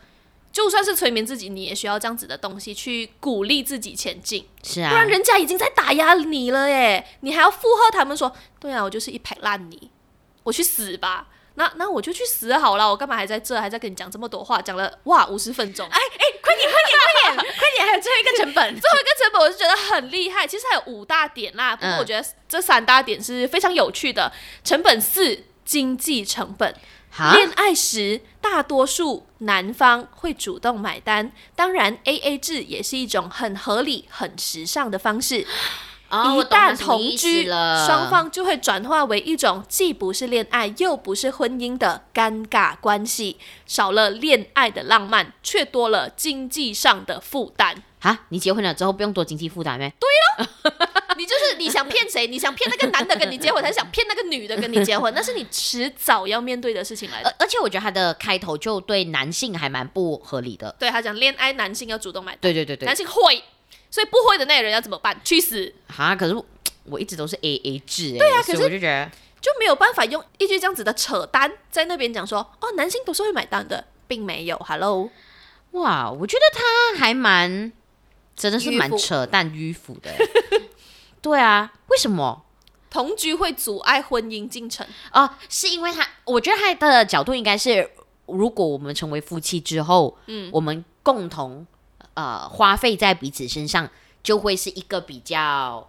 [0.52, 4.46] 就算是催眠自己，你也需要这样子的东西去鼓励自己前进。
[4.62, 9.90] 是啊，不然人家已经在打压你了耶，你还要附和他们说，对啊，我就是一排烂泥，
[10.44, 11.26] 我去死吧。
[11.58, 14.62] 那那我就去死好了，我干嘛还在这，还在跟你讲这么多话？
[14.62, 20.46] 讲了哇五十分钟，哎哎，快点快点快点 快点，还有最后一个成本， 最后一个成本我是觉得很厉害。
[20.46, 24.32] 其实还有五大点啦，不过我觉得这三大点是非常有趣的。
[24.62, 26.72] 成本四，经济成本。
[27.32, 35.44] 恋爱时大多数男方会主动买单，当然 AA 制也是一种很合理、很时尚的方式。
[36.10, 43.36] Oh, 一旦同居，双方就会转化为一种既不是恋爱又不是婚姻的尴尬关系，
[43.66, 47.82] 少了恋爱的浪漫，却多了经济上的负担。
[48.00, 49.92] 哈，你结婚了之后不用多经济负担咩？
[50.00, 50.72] 对喽，
[51.18, 52.26] 你就是你想骗谁？
[52.26, 55.12] 你想骗那个男的跟你结婚，还是想骗那个女的跟你结婚？
[55.14, 57.34] 那是你迟早要面对的事情来的。
[57.38, 60.74] 而且我觉得他的开头就对男性还蛮不合理的。
[60.78, 62.38] 对他讲恋爱，男性要主动买单。
[62.40, 63.42] 对对对对，男性会。
[63.90, 65.18] 所以不会的那个人要怎么办？
[65.24, 65.72] 去死！
[65.88, 66.34] 哈，可是
[66.84, 68.18] 我 一直都是 A A 制哎。
[68.18, 69.10] 对啊，可是我就觉得
[69.40, 74.58] 就没有办法用一句这样子的扯淡在那边讲说哦，男性都是会买单的，并没有。
[74.58, 75.10] Hello，
[75.72, 77.72] 哇，我觉得他还蛮
[78.36, 80.10] 真的是蛮扯淡迂腐的。
[81.22, 82.44] 对啊，为什么
[82.90, 84.86] 同居会阻碍婚姻进程？
[85.12, 87.90] 哦，是因为他，我觉得他的角度应该是，
[88.26, 91.66] 如果我们成为夫妻之后，嗯，我们共同。
[92.18, 93.88] 呃，花费在彼此身上
[94.24, 95.88] 就会是一个比较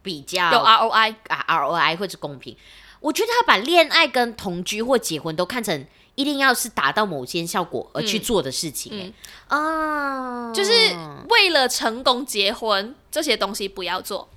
[0.00, 2.56] 比较有 ROI 啊，ROI 或者公平。
[3.00, 9.12] 我觉得他把恋爱跟同居或结婚都看成一定要是达到某些效果而去做的事情，欸，
[9.48, 10.96] 啊，就是
[11.28, 14.30] 为了成功结婚这些东西不要做，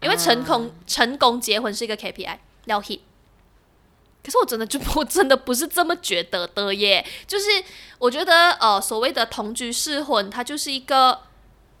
[0.00, 3.00] 因为成功、嗯、成功结婚是一个 KPI 要 hit。
[4.22, 7.46] 可是我真的就 我真的不是这么觉得的耶，就是
[7.98, 11.22] 我觉得呃所谓的同居试婚，它就是一个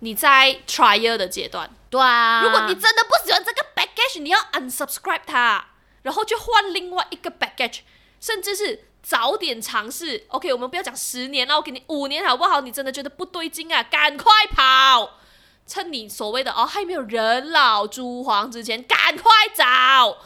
[0.00, 1.70] 你在 trial 的阶段。
[1.90, 5.68] 对啊，如果你真的不喜欢这个 baggage，你要 unsubscribe 它，
[6.02, 7.80] 然后去换另外一个 baggage，
[8.20, 10.26] 甚至是早点尝试。
[10.28, 12.60] OK，我们不要讲十年了，我给你五年好不好？
[12.60, 15.18] 你真的觉得不对劲啊，赶快跑，
[15.66, 20.18] 趁你所谓的哦还没有人老珠黄之前，赶快找。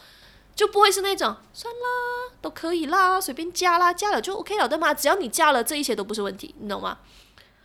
[0.55, 4.93] 就不会是那种算啦，都可以啦，随便加啦，加了就 OK 了，对吗？
[4.93, 6.97] 只要你加了，这一切都不是问题，你懂吗？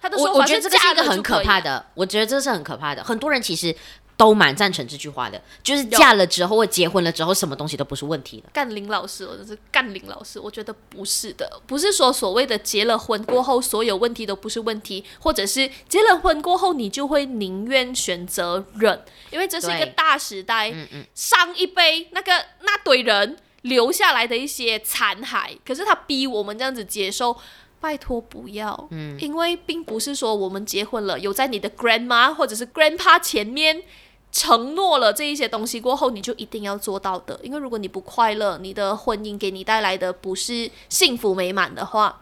[0.01, 3.03] 他的说法是，我觉得这个是一个很可怕的，我觉得这是很可怕的。
[3.05, 3.75] 很多人其实。
[4.19, 8.51] 都蛮赞成这句话的，就是嫁了之后或结婚了之后，什么东西都不是问题了。
[8.53, 19.01] 干林老师，我真是干林老师，我觉得不是的，不是说所谓的结了婚过后所有问题都不是问题，或者是结了婚过后你就会宁愿选择忍，
[19.31, 27.37] 因为这是一个大时代，嗯嗯，上一辈那个那堆人留下来的一些残骸，可是他逼我们这样子接受。
[27.81, 33.81] 拜托不要，嗯，因为并不是说我们结婚了，有在你的 grandma 或者是 grandpa 前面
[34.33, 37.39] 承诺了这一些东西过后，你就一定要做到的。
[37.43, 42.21] 因为如果你不快乐，你的婚姻给你带来的不是幸福美满的话。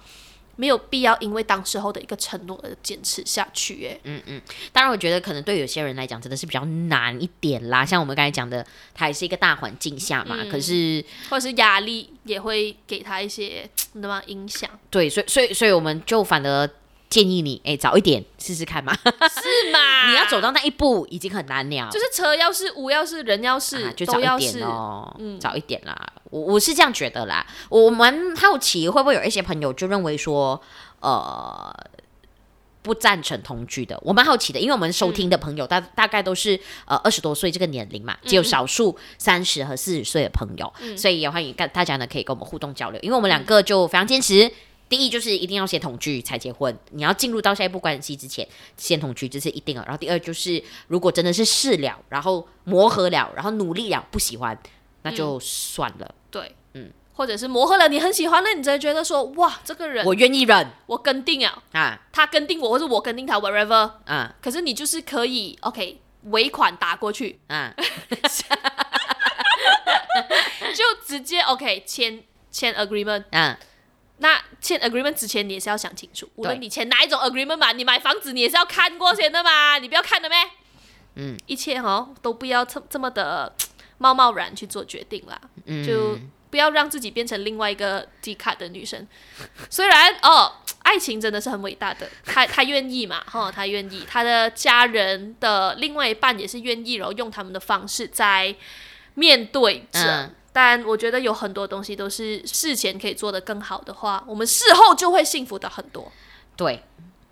[0.59, 4.41] 没有必要因为当时候的一个承诺而坚持下去，哎，嗯嗯，
[4.73, 16.67] 当然我觉得可能对有些人来讲真的是比较难一点啦，像我们刚才讲的，它也是一个大环境下嘛，嗯、可是或者是压力也会给他一些什么影响，对，所以所以所以我们就反而。
[17.09, 20.09] 建议你哎，早一点试试看嘛，是吗？
[20.11, 21.89] 你要走到那一步已经很难了。
[21.91, 25.97] 就是车要是无要是人要是、啊、就早一点哦，嗯，早一点啦。
[26.31, 27.47] 我我是这样觉得啦。
[27.69, 30.61] 我蛮好奇会不会有一些朋友就认为说，
[31.01, 31.73] 呃，
[32.83, 33.97] 不赞成同居的。
[34.03, 44.51] 我蛮好奇的，因为我们收听的朋友大、嗯、大概都是呃二十多岁这个年龄嘛，只有少数三十和四十岁的朋友，嗯、所以也欢迎大家呢可以跟我们互动交流，因为我们两个就非常坚持。
[44.89, 49.83] 第一就是一定要先同居才结婚，你要进入到下一步关系之前，先同居这是一定的。
[49.83, 54.57] 然后第二就是，如果真的是试了，然后磨合了，然后努力了，不喜欢，
[55.03, 56.07] 那就算了。
[56.07, 67.75] 嗯、对，嗯，或者是磨合了，你很喜欢，那你才觉得说，哇，这个人我愿意忍，我跟定了啊，他跟定我，或者我跟定他，whatever，啊，可是你就是可以，OK，尾款打过去，啊，
[70.77, 72.23] 就直接 OK 签
[72.53, 73.59] 签 agreement，啊。
[74.19, 80.39] 那签 agreement 之前，你也是要想清楚，无论你签哪一种 agreement 嘛，你买房子你也是要看过先的嘛，你不要看了咩？
[81.17, 83.55] 嗯，一切哦都不要这这么的
[83.99, 86.19] 贸贸然去做决定啦，嗯，就
[86.51, 89.07] 不要让自己变成另外一个低卡的女生。
[89.69, 90.53] 虽然哦，
[90.83, 98.55] 爱情真的是很伟大的，他他愿意嘛，哈、哦，他愿意，他的家人的另外一半也是愿意，然后用他们的方式在
[99.15, 100.01] 面对着。
[100.01, 106.11] 嗯但我觉得有很多东西都是事前可以做得更好的话，我们事后就会幸福的很多。
[106.57, 106.83] 对，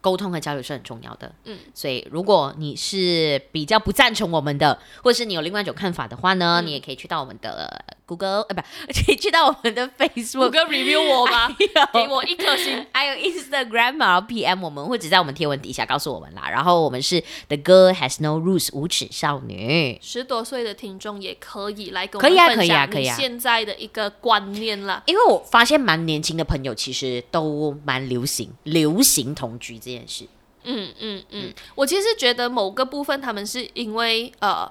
[0.04, 1.32] 沟通和交流是很重要的。
[1.44, 7.82] 嗯，所以如果你是比较不赞成我们的，或者是你有另外一种看法的话呢，嗯、你也可以去到我们的。
[8.06, 8.66] Google 呃，不，可
[9.12, 11.48] 以去到我们的 Facebook，跟 review 我吗？
[11.90, 16.50] 给我一颗星， 还有 Instagram 然后 PM 我们，或者在我们贴文底下告诉我们啦。
[16.50, 25.02] 然后我们是 The Girl Has No Rules 无耻少女，十多岁的听众也可以来跟我们分享你现在的一个观念啦。
[25.06, 30.26] 因为我发现蛮年轻的朋友其实都蛮流行流行同居这件事。
[30.64, 34.70] 嗯嗯嗯，我其实觉得某个部分他们是因为呃。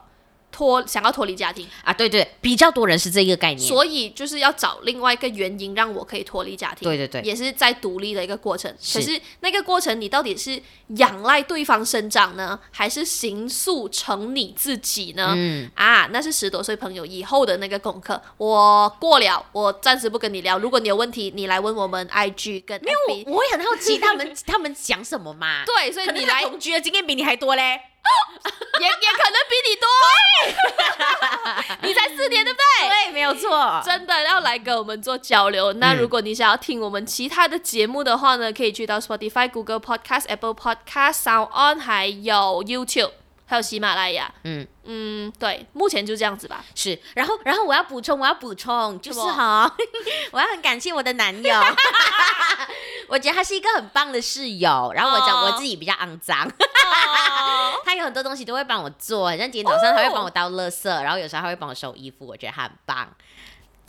[0.53, 8.73] 脱想要脱离家庭啊，对对，比较多人是这一个概念，所以就是要找另外一个原因让我可以脱离家庭，对对对，也是在独立的一个过程。
[8.79, 10.61] 是，可是那个过程，你到底是
[10.97, 15.33] 仰赖对方生长呢，还是形塑成你自己呢？
[15.35, 20.59] 嗯啊，那是十多岁朋友以后的那个功课，我过了，我暂时不跟你聊。
[20.59, 22.97] 如果你有问题，你来问我们 IG 跟没有，
[23.33, 25.63] 我也很好奇他们 他们讲什么嘛？
[25.65, 27.79] 对，所以你来同居的经验比你还多嘞。
[28.79, 29.87] 也也可能比你多，
[31.87, 32.89] 你才四年对不对？
[32.89, 33.81] 对，没有错。
[33.85, 35.71] 真的要来跟我们做交流。
[35.73, 43.11] 那如果你想要听我们其他的节目的话呢，可以去到 Spotify、Google Podcast、Apple Podcast、Sound On，还有 YouTube，
[43.45, 44.33] 还有喜马拉雅。
[44.43, 46.63] 嗯嗯，对，目前就这样子吧。
[46.75, 49.71] 是，然后然后我要补充，我要补充，就是哈，
[50.31, 51.61] 我要很感谢我的男友，
[53.07, 54.91] 我觉得他是一个很棒的室友。
[54.93, 56.49] 然后我讲我自己比较肮脏。
[57.85, 63.07] 他有很多东西都会帮我做，像今天早上他会帮我倒垃圾，然后有时候他会帮我收衣服，我觉得他很棒。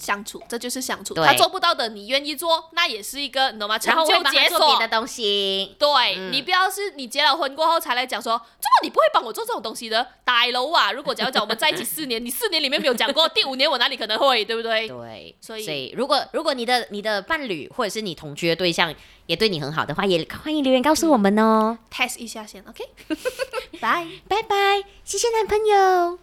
[0.04, 1.14] 相处，这就是相处。
[1.14, 3.78] 他做不到的，你愿意做，那也是一个，你懂吗？
[3.78, 5.74] 成就解锁别的东西。
[5.78, 10.06] 对，嗯、你不要是你结了婚过后才来讲说，怎么你不会帮我做这种东西的？
[10.24, 10.92] 大楼啊！
[10.92, 14.86] 如果假如讲我们在一起四年，你四年里面没有讲过，第五年我哪里可能会，对不对？
[14.92, 18.94] 对，所以，所以如果如果你的你的伴侣或者是你同居的对象
[19.26, 21.78] 也对你很好的话，也欢迎留言告诉我们哦。
[21.78, 22.84] 嗯、test 一下先，OK？
[23.80, 26.18] 拜拜拜拜，谢谢男朋友。